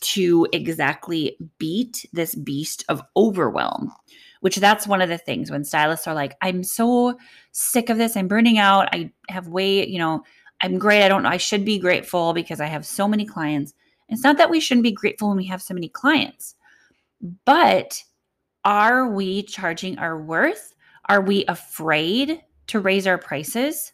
to 0.00 0.46
exactly 0.52 1.36
beat 1.58 2.06
this 2.12 2.34
beast 2.34 2.84
of 2.88 3.02
overwhelm 3.16 3.92
which 4.40 4.56
that's 4.56 4.86
one 4.86 5.02
of 5.02 5.10
the 5.10 5.18
things 5.18 5.50
when 5.50 5.62
stylists 5.62 6.06
are 6.06 6.14
like 6.14 6.34
i'm 6.40 6.64
so 6.64 7.14
sick 7.52 7.90
of 7.90 7.98
this 7.98 8.16
i'm 8.16 8.26
burning 8.26 8.56
out 8.56 8.88
i 8.94 9.12
have 9.28 9.48
way 9.48 9.86
you 9.86 9.98
know 9.98 10.24
I'm 10.62 10.78
great. 10.78 11.04
I 11.04 11.08
don't 11.08 11.22
know. 11.22 11.28
I 11.28 11.38
should 11.38 11.64
be 11.64 11.78
grateful 11.78 12.32
because 12.32 12.60
I 12.60 12.66
have 12.66 12.84
so 12.84 13.08
many 13.08 13.24
clients. 13.24 13.72
It's 14.08 14.24
not 14.24 14.36
that 14.38 14.50
we 14.50 14.60
shouldn't 14.60 14.84
be 14.84 14.92
grateful 14.92 15.28
when 15.28 15.36
we 15.36 15.46
have 15.46 15.62
so 15.62 15.74
many 15.74 15.88
clients, 15.88 16.54
but 17.44 18.02
are 18.64 19.08
we 19.08 19.42
charging 19.42 19.98
our 19.98 20.20
worth? 20.20 20.74
Are 21.08 21.20
we 21.20 21.44
afraid 21.46 22.42
to 22.68 22.80
raise 22.80 23.06
our 23.06 23.18
prices? 23.18 23.92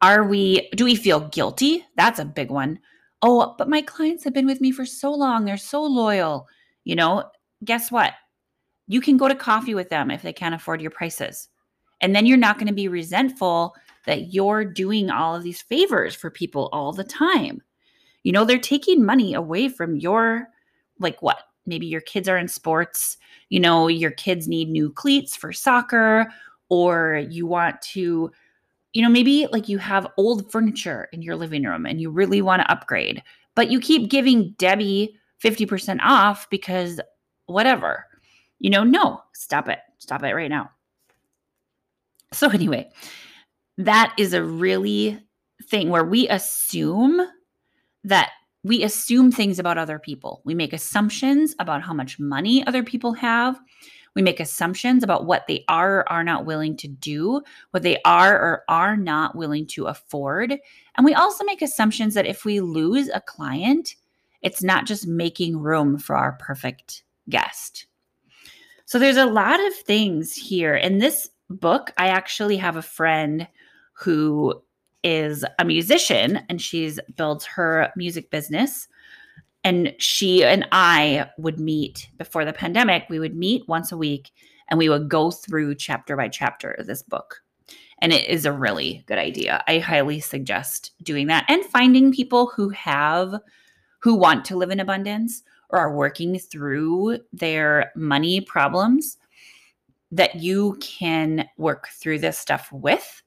Are 0.00 0.24
we, 0.24 0.68
do 0.76 0.84
we 0.84 0.94
feel 0.94 1.28
guilty? 1.28 1.84
That's 1.96 2.18
a 2.18 2.24
big 2.24 2.50
one. 2.50 2.78
Oh, 3.22 3.54
but 3.58 3.68
my 3.68 3.82
clients 3.82 4.24
have 4.24 4.32
been 4.32 4.46
with 4.46 4.60
me 4.60 4.70
for 4.70 4.86
so 4.86 5.12
long. 5.12 5.44
They're 5.44 5.56
so 5.56 5.82
loyal. 5.82 6.46
You 6.84 6.94
know, 6.94 7.24
guess 7.64 7.90
what? 7.90 8.14
You 8.86 9.00
can 9.00 9.16
go 9.16 9.28
to 9.28 9.34
coffee 9.34 9.74
with 9.74 9.90
them 9.90 10.10
if 10.10 10.22
they 10.22 10.32
can't 10.32 10.54
afford 10.54 10.80
your 10.80 10.92
prices. 10.92 11.48
And 12.00 12.14
then 12.14 12.26
you're 12.26 12.36
not 12.36 12.56
going 12.56 12.68
to 12.68 12.72
be 12.72 12.88
resentful 12.88 13.74
that 14.06 14.32
you're 14.32 14.64
doing 14.64 15.10
all 15.10 15.34
of 15.34 15.42
these 15.42 15.60
favors 15.60 16.14
for 16.14 16.30
people 16.30 16.68
all 16.72 16.92
the 16.92 17.04
time. 17.04 17.60
You 18.22 18.32
know, 18.32 18.44
they're 18.44 18.58
taking 18.58 19.04
money 19.04 19.34
away 19.34 19.68
from 19.68 19.96
your, 19.96 20.48
like, 21.00 21.20
what? 21.20 21.42
Maybe 21.68 21.86
your 21.86 22.00
kids 22.00 22.28
are 22.28 22.38
in 22.38 22.48
sports, 22.48 23.16
you 23.50 23.60
know, 23.60 23.88
your 23.88 24.10
kids 24.10 24.48
need 24.48 24.68
new 24.68 24.90
cleats 24.90 25.36
for 25.36 25.52
soccer, 25.52 26.32
or 26.68 27.24
you 27.28 27.46
want 27.46 27.80
to, 27.82 28.30
you 28.92 29.02
know, 29.02 29.08
maybe 29.08 29.46
like 29.52 29.68
you 29.68 29.78
have 29.78 30.06
old 30.16 30.50
furniture 30.50 31.08
in 31.12 31.22
your 31.22 31.36
living 31.36 31.64
room 31.64 31.86
and 31.86 32.00
you 32.00 32.10
really 32.10 32.42
want 32.42 32.62
to 32.62 32.70
upgrade, 32.70 33.22
but 33.54 33.70
you 33.70 33.80
keep 33.80 34.10
giving 34.10 34.54
Debbie 34.58 35.14
50% 35.42 36.00
off 36.02 36.48
because 36.50 37.00
whatever. 37.46 38.06
You 38.58 38.70
know, 38.70 38.84
no, 38.84 39.22
stop 39.34 39.68
it. 39.68 39.78
Stop 39.98 40.24
it 40.24 40.34
right 40.34 40.50
now. 40.50 40.70
So, 42.32 42.50
anyway, 42.50 42.90
that 43.78 44.14
is 44.18 44.34
a 44.34 44.42
really 44.42 45.18
thing 45.64 45.88
where 45.88 46.04
we 46.04 46.28
assume 46.28 47.20
that 48.04 48.30
we 48.68 48.84
assume 48.84 49.32
things 49.32 49.58
about 49.58 49.78
other 49.78 49.98
people. 49.98 50.42
We 50.44 50.54
make 50.54 50.74
assumptions 50.74 51.54
about 51.58 51.82
how 51.82 51.94
much 51.94 52.20
money 52.20 52.64
other 52.66 52.82
people 52.82 53.14
have. 53.14 53.58
We 54.14 54.20
make 54.20 54.40
assumptions 54.40 55.02
about 55.02 55.24
what 55.24 55.46
they 55.46 55.64
are 55.68 56.00
or 56.00 56.12
are 56.12 56.24
not 56.24 56.44
willing 56.44 56.76
to 56.78 56.88
do, 56.88 57.40
what 57.70 57.82
they 57.82 57.98
are 58.04 58.34
or 58.38 58.64
are 58.68 58.94
not 58.94 59.34
willing 59.34 59.66
to 59.68 59.86
afford. 59.86 60.58
And 60.96 61.04
we 61.04 61.14
also 61.14 61.44
make 61.44 61.62
assumptions 61.62 62.12
that 62.12 62.26
if 62.26 62.44
we 62.44 62.60
lose 62.60 63.08
a 63.08 63.22
client, 63.22 63.94
it's 64.42 64.62
not 64.62 64.84
just 64.84 65.06
making 65.06 65.58
room 65.58 65.98
for 65.98 66.14
our 66.14 66.32
perfect 66.32 67.04
guest. 67.30 67.86
So 68.84 68.98
there's 68.98 69.16
a 69.16 69.24
lot 69.24 69.64
of 69.66 69.74
things 69.74 70.34
here. 70.34 70.74
In 70.74 70.98
this 70.98 71.30
book, 71.48 71.92
I 71.96 72.08
actually 72.08 72.58
have 72.58 72.76
a 72.76 72.82
friend 72.82 73.48
who 73.94 74.62
is 75.02 75.44
a 75.58 75.64
musician 75.64 76.40
and 76.48 76.60
she's 76.60 76.98
built 77.16 77.44
her 77.44 77.92
music 77.96 78.30
business. 78.30 78.88
And 79.64 79.94
she 79.98 80.44
and 80.44 80.66
I 80.72 81.28
would 81.38 81.58
meet 81.58 82.08
before 82.16 82.44
the 82.44 82.52
pandemic. 82.52 83.04
We 83.08 83.18
would 83.18 83.36
meet 83.36 83.68
once 83.68 83.92
a 83.92 83.96
week 83.96 84.30
and 84.68 84.78
we 84.78 84.88
would 84.88 85.08
go 85.08 85.30
through 85.30 85.74
chapter 85.76 86.16
by 86.16 86.28
chapter 86.28 86.72
of 86.72 86.86
this 86.86 87.02
book. 87.02 87.42
And 88.00 88.12
it 88.12 88.28
is 88.28 88.46
a 88.46 88.52
really 88.52 89.02
good 89.06 89.18
idea. 89.18 89.64
I 89.66 89.78
highly 89.78 90.20
suggest 90.20 90.92
doing 91.02 91.26
that 91.26 91.44
and 91.48 91.64
finding 91.64 92.12
people 92.12 92.46
who 92.46 92.68
have 92.70 93.34
who 94.00 94.14
want 94.14 94.44
to 94.44 94.56
live 94.56 94.70
in 94.70 94.78
abundance 94.78 95.42
or 95.70 95.80
are 95.80 95.94
working 95.94 96.38
through 96.38 97.18
their 97.32 97.90
money 97.96 98.40
problems 98.40 99.18
that 100.12 100.36
you 100.36 100.78
can 100.80 101.48
work 101.56 101.88
through 101.88 102.20
this 102.20 102.38
stuff 102.38 102.70
with 102.72 103.22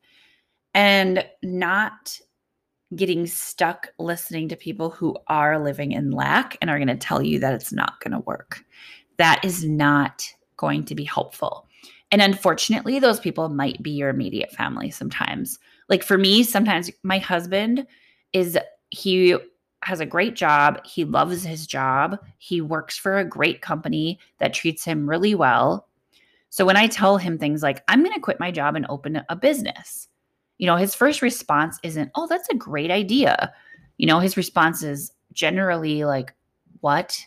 and 0.73 1.25
not 1.43 2.19
getting 2.95 3.25
stuck 3.25 3.89
listening 3.99 4.49
to 4.49 4.55
people 4.55 4.89
who 4.89 5.17
are 5.27 5.59
living 5.59 5.93
in 5.93 6.11
lack 6.11 6.57
and 6.61 6.69
are 6.69 6.77
going 6.77 6.87
to 6.87 6.95
tell 6.95 7.21
you 7.21 7.39
that 7.39 7.53
it's 7.53 7.71
not 7.71 7.99
going 8.01 8.11
to 8.11 8.19
work. 8.19 8.63
That 9.17 9.43
is 9.45 9.63
not 9.63 10.25
going 10.57 10.83
to 10.85 10.95
be 10.95 11.03
helpful. 11.03 11.67
And 12.11 12.21
unfortunately, 12.21 12.99
those 12.99 13.19
people 13.19 13.47
might 13.47 13.81
be 13.81 13.91
your 13.91 14.09
immediate 14.09 14.51
family 14.51 14.91
sometimes. 14.91 15.57
Like 15.87 16.03
for 16.03 16.17
me, 16.17 16.43
sometimes 16.43 16.91
my 17.03 17.17
husband 17.17 17.87
is, 18.33 18.57
he 18.89 19.37
has 19.83 20.01
a 20.01 20.05
great 20.05 20.35
job. 20.35 20.85
He 20.85 21.05
loves 21.05 21.43
his 21.43 21.65
job. 21.65 22.19
He 22.37 22.59
works 22.59 22.97
for 22.97 23.17
a 23.17 23.25
great 23.25 23.61
company 23.61 24.19
that 24.39 24.53
treats 24.53 24.83
him 24.83 25.09
really 25.09 25.33
well. 25.33 25.87
So 26.49 26.65
when 26.65 26.75
I 26.75 26.87
tell 26.87 27.17
him 27.17 27.37
things 27.37 27.63
like, 27.63 27.81
I'm 27.87 28.03
going 28.03 28.13
to 28.13 28.19
quit 28.19 28.39
my 28.39 28.51
job 28.51 28.75
and 28.75 28.85
open 28.89 29.21
a 29.29 29.35
business, 29.35 30.09
you 30.61 30.67
know, 30.67 30.75
his 30.75 30.93
first 30.93 31.23
response 31.23 31.79
isn't, 31.81 32.11
oh, 32.13 32.27
that's 32.27 32.47
a 32.49 32.55
great 32.55 32.91
idea. 32.91 33.51
You 33.97 34.05
know, 34.05 34.19
his 34.19 34.37
response 34.37 34.83
is 34.83 35.11
generally 35.33 36.05
like, 36.05 36.35
what? 36.81 37.19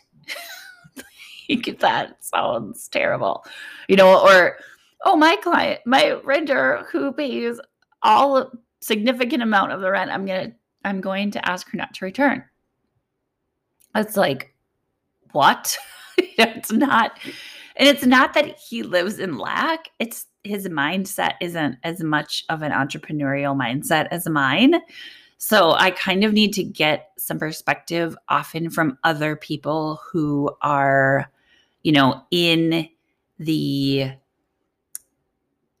that 1.79 2.15
sounds 2.23 2.87
terrible. 2.87 3.43
You 3.89 3.97
know, 3.97 4.21
or, 4.21 4.57
oh, 5.03 5.17
my 5.17 5.35
client, 5.35 5.81
my 5.85 6.13
renter 6.23 6.85
who 6.89 7.11
pays 7.11 7.59
all 8.03 8.49
significant 8.79 9.43
amount 9.43 9.73
of 9.73 9.81
the 9.81 9.91
rent, 9.91 10.11
I'm 10.11 10.25
going 10.25 10.51
to, 10.51 10.55
I'm 10.85 11.01
going 11.01 11.31
to 11.31 11.49
ask 11.49 11.69
her 11.71 11.77
not 11.77 11.93
to 11.95 12.05
return. 12.05 12.41
It's 13.95 14.15
like, 14.15 14.55
what? 15.33 15.77
it's 16.17 16.71
not, 16.71 17.19
and 17.75 17.89
it's 17.89 18.05
not 18.05 18.33
that 18.33 18.57
he 18.57 18.81
lives 18.81 19.19
in 19.19 19.37
lack. 19.37 19.89
It's 19.99 20.25
his 20.45 20.67
mindset 20.67 21.33
isn't 21.41 21.77
as 21.83 22.01
much 22.01 22.45
of 22.49 22.61
an 22.61 22.71
entrepreneurial 22.71 23.55
mindset 23.55 24.07
as 24.11 24.27
mine. 24.27 24.75
So 25.37 25.71
I 25.71 25.91
kind 25.91 26.23
of 26.23 26.33
need 26.33 26.53
to 26.53 26.63
get 26.63 27.11
some 27.17 27.39
perspective 27.39 28.15
often 28.29 28.69
from 28.69 28.97
other 29.03 29.35
people 29.35 29.99
who 30.09 30.49
are, 30.61 31.29
you 31.83 31.91
know, 31.91 32.23
in 32.31 32.89
the 33.37 34.11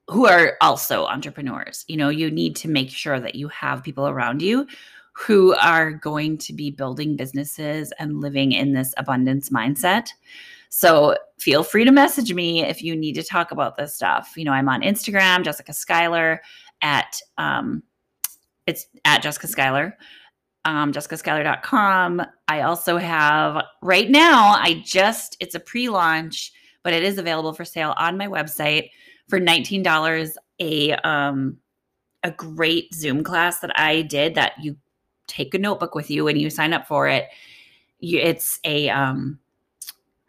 who 0.07 0.27
are 0.27 0.57
also 0.61 1.05
entrepreneurs. 1.05 1.83
You 1.87 1.97
know, 1.97 2.09
you 2.09 2.29
need 2.29 2.55
to 2.57 2.69
make 2.69 2.89
sure 2.89 3.19
that 3.19 3.35
you 3.35 3.47
have 3.47 3.83
people 3.83 4.07
around 4.07 4.41
you 4.41 4.67
who 5.13 5.55
are 5.55 5.91
going 5.91 6.37
to 6.37 6.53
be 6.53 6.69
building 6.69 7.15
businesses 7.15 7.93
and 7.99 8.19
living 8.19 8.51
in 8.51 8.73
this 8.73 8.93
abundance 8.97 9.49
mindset. 9.49 10.09
So 10.69 11.15
feel 11.39 11.63
free 11.63 11.85
to 11.85 11.91
message 11.91 12.33
me 12.33 12.63
if 12.63 12.81
you 12.81 12.95
need 12.95 13.13
to 13.13 13.23
talk 13.23 13.51
about 13.51 13.77
this 13.77 13.95
stuff. 13.95 14.33
You 14.35 14.45
know, 14.45 14.51
I'm 14.51 14.69
on 14.69 14.81
Instagram, 14.81 15.43
Jessica 15.43 15.73
Schuyler 15.73 16.41
at 16.81 17.19
um, 17.37 17.83
it's 18.67 18.87
at 19.05 19.21
Jessica 19.21 19.47
Schuyler, 19.47 19.97
um, 20.65 20.91
jessicaschuyler.com. 20.91 22.21
I 22.47 22.61
also 22.61 22.97
have 22.97 23.63
right 23.81 24.09
now, 24.09 24.55
I 24.57 24.81
just 24.83 25.37
it's 25.39 25.55
a 25.55 25.59
pre-launch, 25.59 26.51
but 26.83 26.93
it 26.93 27.03
is 27.03 27.17
available 27.17 27.53
for 27.53 27.65
sale 27.65 27.93
on 27.97 28.17
my 28.17 28.27
website 28.27 28.89
for 29.27 29.39
$19 29.39 30.33
a 30.59 30.93
um 30.93 31.57
a 32.23 32.31
great 32.31 32.93
Zoom 32.93 33.23
class 33.23 33.59
that 33.59 33.77
I 33.79 34.01
did 34.01 34.35
that 34.35 34.53
you 34.59 34.75
take 35.27 35.53
a 35.53 35.59
notebook 35.59 35.93
with 35.93 36.09
you 36.09 36.27
and 36.27 36.39
you 36.39 36.49
sign 36.49 36.73
up 36.73 36.87
for 36.87 37.07
it. 37.07 37.27
It's 37.99 38.59
a 38.63 38.89
um 38.89 39.39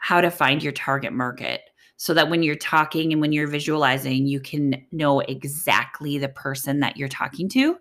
how 0.06 0.20
to 0.20 0.30
find 0.30 0.62
your 0.62 0.72
target 0.72 1.12
market 1.12 1.62
so 1.96 2.14
that 2.14 2.30
when 2.30 2.44
you're 2.44 2.54
talking 2.54 3.10
and 3.12 3.20
when 3.20 3.32
you're 3.32 3.48
visualizing, 3.48 4.24
you 4.24 4.38
can 4.38 4.80
know 4.92 5.18
exactly 5.18 6.16
the 6.16 6.28
person 6.28 6.78
that 6.78 6.96
you're 6.96 7.08
talking 7.08 7.48
to. 7.48 7.76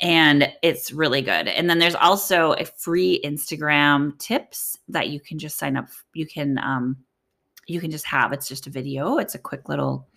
And 0.00 0.50
it's 0.62 0.92
really 0.92 1.20
good. 1.20 1.46
And 1.46 1.68
then 1.68 1.78
there's 1.78 1.94
also 1.94 2.54
a 2.54 2.64
free 2.64 3.20
Instagram 3.22 4.18
tips 4.18 4.78
that 4.88 5.10
you 5.10 5.20
can 5.20 5.38
just 5.38 5.58
sign 5.58 5.76
up. 5.76 5.88
You 6.14 6.26
can 6.26 6.56
um, 6.56 6.96
you 7.66 7.80
can 7.80 7.90
just 7.90 8.06
have. 8.06 8.32
It's 8.32 8.48
just 8.48 8.66
a 8.66 8.70
video. 8.70 9.18
It's 9.18 9.34
a 9.34 9.38
quick 9.38 9.68
little 9.68 10.08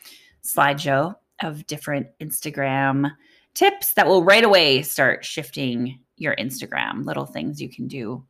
slideshow 0.45 1.15
of 1.41 1.67
different 1.67 2.07
Instagram 2.21 3.11
tips 3.55 3.91
that 3.95 4.07
will 4.07 4.23
right 4.23 4.45
away 4.45 4.83
start 4.83 5.25
shifting 5.25 5.99
your 6.15 6.33
Instagram. 6.37 7.03
Little 7.03 7.25
things 7.25 7.61
you 7.61 7.67
can 7.67 7.89
do 7.89 8.23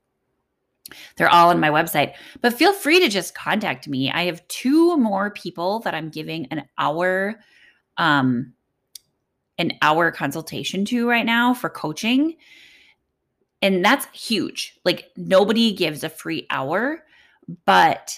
they're 1.15 1.29
all 1.29 1.49
on 1.49 1.59
my 1.59 1.69
website. 1.69 2.13
But 2.41 2.53
feel 2.53 2.73
free 2.73 2.99
to 2.99 3.09
just 3.09 3.35
contact 3.35 3.87
me. 3.87 4.11
I 4.11 4.23
have 4.23 4.47
two 4.47 4.97
more 4.97 5.31
people 5.31 5.79
that 5.79 5.93
I'm 5.95 6.09
giving 6.09 6.47
an 6.47 6.63
hour 6.77 7.39
um 7.97 8.53
an 9.57 9.73
hour 9.81 10.09
consultation 10.09 10.85
to 10.85 11.07
right 11.07 11.25
now 11.25 11.53
for 11.53 11.69
coaching. 11.69 12.37
And 13.61 13.83
that's 13.83 14.07
huge. 14.13 14.79
Like 14.85 15.11
nobody 15.17 15.73
gives 15.73 16.03
a 16.03 16.09
free 16.09 16.47
hour, 16.49 17.03
but 17.65 18.17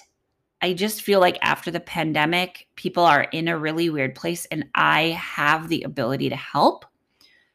I 0.61 0.73
just 0.73 1.01
feel 1.01 1.19
like 1.19 1.39
after 1.41 1.71
the 1.71 1.79
pandemic, 1.79 2.67
people 2.75 3.03
are 3.03 3.23
in 3.23 3.47
a 3.47 3.57
really 3.57 3.89
weird 3.89 4.13
place 4.13 4.45
and 4.45 4.65
I 4.75 5.19
have 5.19 5.67
the 5.67 5.81
ability 5.81 6.29
to 6.29 6.35
help. 6.35 6.85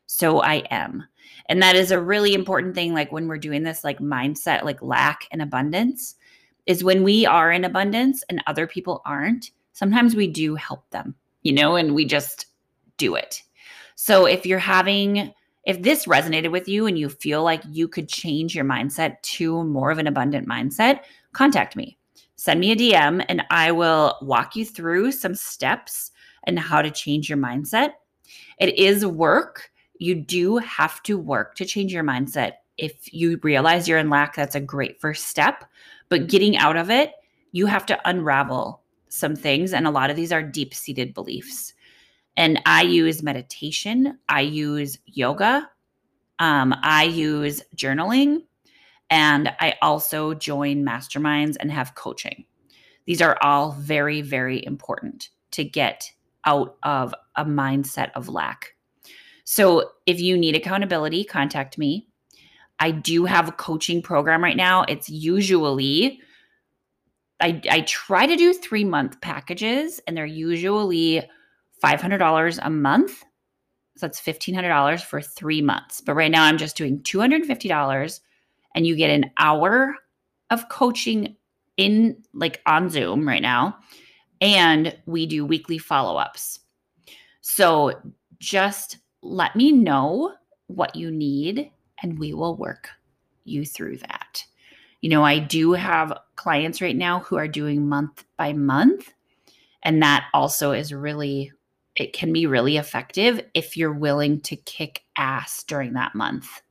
So 0.07 0.41
I 0.41 0.65
am. 0.71 1.05
And 1.49 1.63
that 1.63 1.77
is 1.77 1.91
a 1.91 2.01
really 2.01 2.35
important 2.35 2.75
thing. 2.75 2.93
Like 2.93 3.13
when 3.13 3.29
we're 3.29 3.39
doing 3.39 3.63
this, 3.63 3.85
like 3.85 3.99
mindset, 3.99 4.65
like 4.65 4.83
lack 4.83 5.27
and 5.31 5.41
abundance, 5.41 6.17
is 6.67 6.85
when 6.85 7.03
we 7.03 7.25
are 7.25 7.53
in 7.53 7.65
abundance 7.65 8.25
and 8.29 8.43
other 8.47 8.67
people 8.67 9.03
aren't, 9.07 9.51
sometimes 9.73 10.17
we 10.17 10.27
do 10.27 10.57
help 10.57 10.89
them, 10.91 11.15
you 11.43 11.53
know, 11.53 11.77
and 11.77 11.95
we 11.95 12.05
just 12.05 12.47
do 12.97 13.15
it. 13.15 13.43
So 13.95 14.27
if 14.27 14.45
you're 14.45 14.59
having, 14.59 15.33
if 15.65 15.83
this 15.83 16.07
resonated 16.07 16.51
with 16.51 16.69
you 16.69 16.87
and 16.87 16.99
you 16.99 17.09
feel 17.09 17.43
like 17.43 17.63
you 17.71 17.89
could 17.89 18.09
change 18.09 18.55
your 18.55 18.65
mindset 18.65 19.21
to 19.23 19.63
more 19.65 19.91
of 19.91 19.99
an 19.99 20.07
abundant 20.07 20.49
mindset, 20.49 21.01
contact 21.33 21.77
me. 21.77 21.97
Send 22.37 22.61
me 22.61 22.73
a 22.73 22.77
DM 22.77 23.25
and 23.29 23.43
I 23.51 23.73
will 23.73 24.19
walk 24.21 24.57
you 24.57 24.65
through 24.65 25.13
some 25.13 25.35
steps 25.35 26.11
and 26.45 26.59
how 26.59 26.83
to 26.83 26.91
change 26.91 27.29
your 27.29 27.39
mindset. 27.39 27.93
It 28.59 28.79
is 28.79 29.07
work 29.07 29.71
you 29.99 30.15
do 30.15 30.59
have 30.59 31.03
to 31.05 31.19
work 31.19 31.55
to 31.57 31.65
change 31.65 31.93
your 31.93 32.05
mindset. 32.05 32.53
If 32.79 33.13
you 33.13 33.39
realize 33.43 33.89
you're 33.89 33.99
in 33.99 34.11
lack, 34.11 34.37
that's 34.37 34.55
a 34.55 34.61
great 34.61 35.01
first 35.01 35.29
step. 35.29 35.65
But 36.09 36.29
getting 36.29 36.57
out 36.57 36.77
of 36.77 36.91
it, 36.91 37.13
you 37.53 37.67
have 37.67 37.87
to 37.87 38.09
unravel 38.09 38.83
some 39.09 39.35
things. 39.35 39.73
And 39.73 39.87
a 39.87 39.91
lot 39.91 40.11
of 40.11 40.17
these 40.17 40.33
are 40.33 40.43
deep 40.43 40.75
seated 40.75 41.15
beliefs. 41.15 41.73
And 42.37 42.61
I 42.67 42.83
use 42.83 43.23
meditation, 43.23 44.19
I 44.29 44.43
use 44.43 44.99
yoga, 45.07 45.71
um, 46.39 46.75
I 46.83 47.05
use 47.05 47.63
journaling, 47.75 48.43
and 49.09 49.51
I 49.61 49.75
also 49.81 50.35
join 50.35 50.85
masterminds 50.85 51.57
and 51.59 51.71
have 51.73 51.95
coaching. 51.95 52.45
These 53.07 53.23
are 53.23 53.39
all 53.41 53.73
very, 53.73 54.21
very 54.21 54.65
important 54.65 55.31
to 55.53 55.65
get 55.65 56.11
out 56.45 56.77
of 56.83 57.15
a 57.37 57.45
mindset 57.45 58.11
of 58.15 58.29
lack. 58.29 58.76
So 59.47 59.93
if 60.07 60.21
you 60.21 60.37
need 60.37 60.57
accountability, 60.57 61.23
contact 61.23 61.79
me. 61.79 62.09
I 62.81 62.91
do 62.91 63.25
have 63.25 63.49
a 63.49 63.53
coaching 63.53 64.03
program 64.03 64.43
right 64.43 64.57
now. 64.57 64.83
It's 64.83 65.09
usually 65.09 66.21
I, 67.41 67.61
I 67.71 67.81
try 67.83 68.27
to 68.27 68.35
do 68.35 68.53
three 68.53 68.85
month 68.85 69.21
packages, 69.21 70.01
and 70.07 70.17
they're 70.17 70.27
usually 70.27 71.23
$500 71.83 72.59
a 72.61 72.71
month. 72.71 73.21
So 73.97 74.07
that's 74.07 74.21
$1,500 74.21 75.03
for 75.03 75.21
three 75.21 75.63
months. 75.63 76.01
But 76.01 76.15
right 76.15 76.31
now, 76.31 76.45
I'm 76.45 76.59
just 76.59 76.77
doing 76.77 77.01
$250, 77.01 78.21
and 78.75 78.87
you 78.87 78.97
get 78.97 79.11
an 79.11 79.31
hour 79.39 79.95
of 80.51 80.69
coaching 80.71 81.37
in 81.77 82.17
like 82.35 82.63
on 82.67 82.91
Zoom 82.91 83.29
right 83.29 83.43
now. 83.43 83.77
And 84.41 84.97
we 85.07 85.27
do 85.27 85.47
weekly 85.47 85.79
follow 85.79 86.17
ups. 86.17 86.61
So 87.43 87.93
just 88.39 88.99
let 89.29 89.57
me 89.57 89.73
know 89.73 90.35
what 90.67 90.97
you 90.97 91.11
need 91.11 91.71
and 92.03 92.19
we 92.19 92.33
will 92.35 92.57
work 92.57 92.91
you 93.45 93.65
through 93.65 93.99
that. 93.99 94.45
You 95.01 95.11
know, 95.11 95.23
I 95.23 95.39
do 95.39 95.73
have 95.73 96.19
clients 96.37 96.81
right 96.81 96.97
now 96.97 97.21
who 97.21 97.37
are 97.37 97.49
doing 97.49 97.89
month 97.89 98.25
by 98.37 98.53
month, 98.53 99.13
and 99.83 100.03
that 100.03 100.27
also 100.35 100.73
is 100.73 100.93
really, 100.93 101.53
it 101.95 102.13
can 102.13 102.33
be 102.33 102.47
really 102.47 102.77
effective 102.77 103.41
if 103.55 103.77
you're 103.77 103.93
willing 103.93 104.41
to 104.43 104.57
kick 104.57 105.05
ass 105.17 105.63
during 105.65 105.93
that 105.93 106.15
month. 106.15 106.63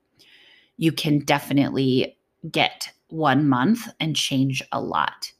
You 0.77 0.91
can 0.91 1.19
definitely 1.19 2.17
get 2.51 2.91
one 3.07 3.47
month 3.47 3.87
and 3.99 4.15
change 4.15 4.61
a 4.71 4.81
lot. 4.81 5.31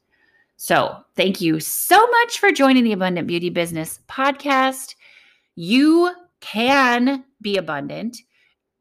So, 0.57 1.03
thank 1.15 1.41
you 1.41 1.59
so 1.59 2.07
much 2.07 2.39
for 2.39 2.51
joining 2.51 2.85
the 2.85 2.93
Abundant 2.93 3.27
Beauty 3.27 3.49
Business 3.49 3.99
podcast. 4.07 4.95
You 5.55 6.11
can 6.45 7.23
be 7.41 7.57
abundant. 7.57 8.17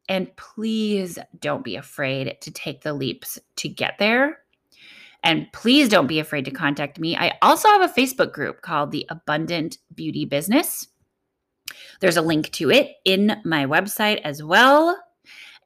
And 0.08 0.34
please 0.36 1.18
don't 1.38 1.64
be 1.64 1.76
afraid 1.76 2.36
to 2.42 2.50
take 2.50 2.82
the 2.82 2.92
leaps 2.92 3.38
to 3.56 3.68
get 3.68 3.94
there. 3.98 4.38
And 5.22 5.50
please 5.52 5.88
don't 5.88 6.06
be 6.06 6.18
afraid 6.18 6.44
to 6.44 6.50
contact 6.50 6.98
me. 6.98 7.16
I 7.16 7.32
also 7.40 7.68
have 7.68 7.80
a 7.80 7.92
Facebook 7.92 8.32
group 8.32 8.60
called 8.60 8.90
the 8.90 9.06
Abundant 9.08 9.78
Beauty 9.94 10.26
Business. 10.26 10.86
There's 12.00 12.18
a 12.18 12.22
link 12.22 12.50
to 12.52 12.70
it 12.70 12.92
in 13.06 13.40
my 13.44 13.64
website 13.64 14.20
as 14.22 14.42
well. 14.42 14.98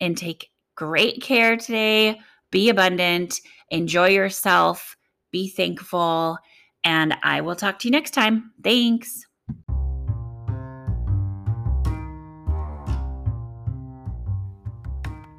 And 0.00 0.16
take 0.16 0.50
great 0.76 1.20
care 1.20 1.56
today. 1.56 2.20
Be 2.50 2.70
abundant, 2.70 3.40
enjoy 3.68 4.08
yourself, 4.08 4.96
be 5.32 5.48
thankful, 5.48 6.38
and 6.82 7.14
I 7.22 7.42
will 7.42 7.56
talk 7.56 7.78
to 7.80 7.88
you 7.88 7.92
next 7.92 8.12
time. 8.12 8.52
Thanks. 8.62 9.27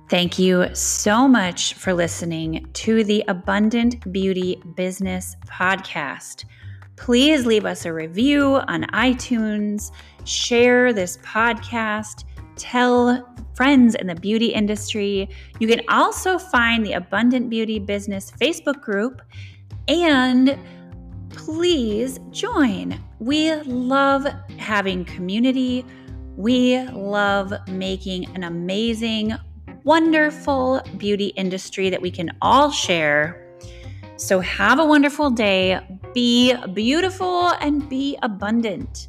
Thank 0.09 0.39
you 0.39 0.73
so 0.73 1.27
much 1.27 1.75
for 1.75 1.93
listening 1.93 2.65
to 2.73 3.03
the 3.03 3.23
Abundant 3.27 4.11
Beauty 4.11 4.59
Business 4.75 5.35
Podcast. 5.45 6.45
Please 6.95 7.45
leave 7.45 7.63
us 7.63 7.85
a 7.85 7.93
review 7.93 8.55
on 8.67 8.85
iTunes, 8.85 9.91
share 10.25 10.93
this 10.93 11.17
podcast, 11.17 12.23
tell 12.55 13.23
friends 13.53 13.93
in 13.93 14.07
the 14.07 14.15
beauty 14.15 14.47
industry. 14.47 15.29
You 15.59 15.67
can 15.67 15.81
also 15.89 16.39
find 16.39 16.83
the 16.83 16.93
Abundant 16.93 17.47
Beauty 17.47 17.77
Business 17.77 18.31
Facebook 18.31 18.81
group 18.81 19.21
and 19.87 20.57
please 21.29 22.19
join. 22.31 22.99
We 23.19 23.53
love 23.61 24.25
having 24.57 25.05
community. 25.05 25.85
We 26.35 26.81
love 26.87 27.53
making 27.67 28.33
an 28.35 28.45
amazing 28.45 29.35
wonderful 29.83 30.81
beauty 30.97 31.27
industry 31.35 31.89
that 31.89 32.01
we 32.01 32.11
can 32.11 32.31
all 32.41 32.71
share. 32.71 33.45
So, 34.15 34.39
have 34.39 34.79
a 34.79 34.85
wonderful 34.85 35.29
day. 35.29 35.79
Be 36.13 36.55
beautiful 36.73 37.49
and 37.61 37.87
be 37.89 38.17
abundant. 38.21 39.08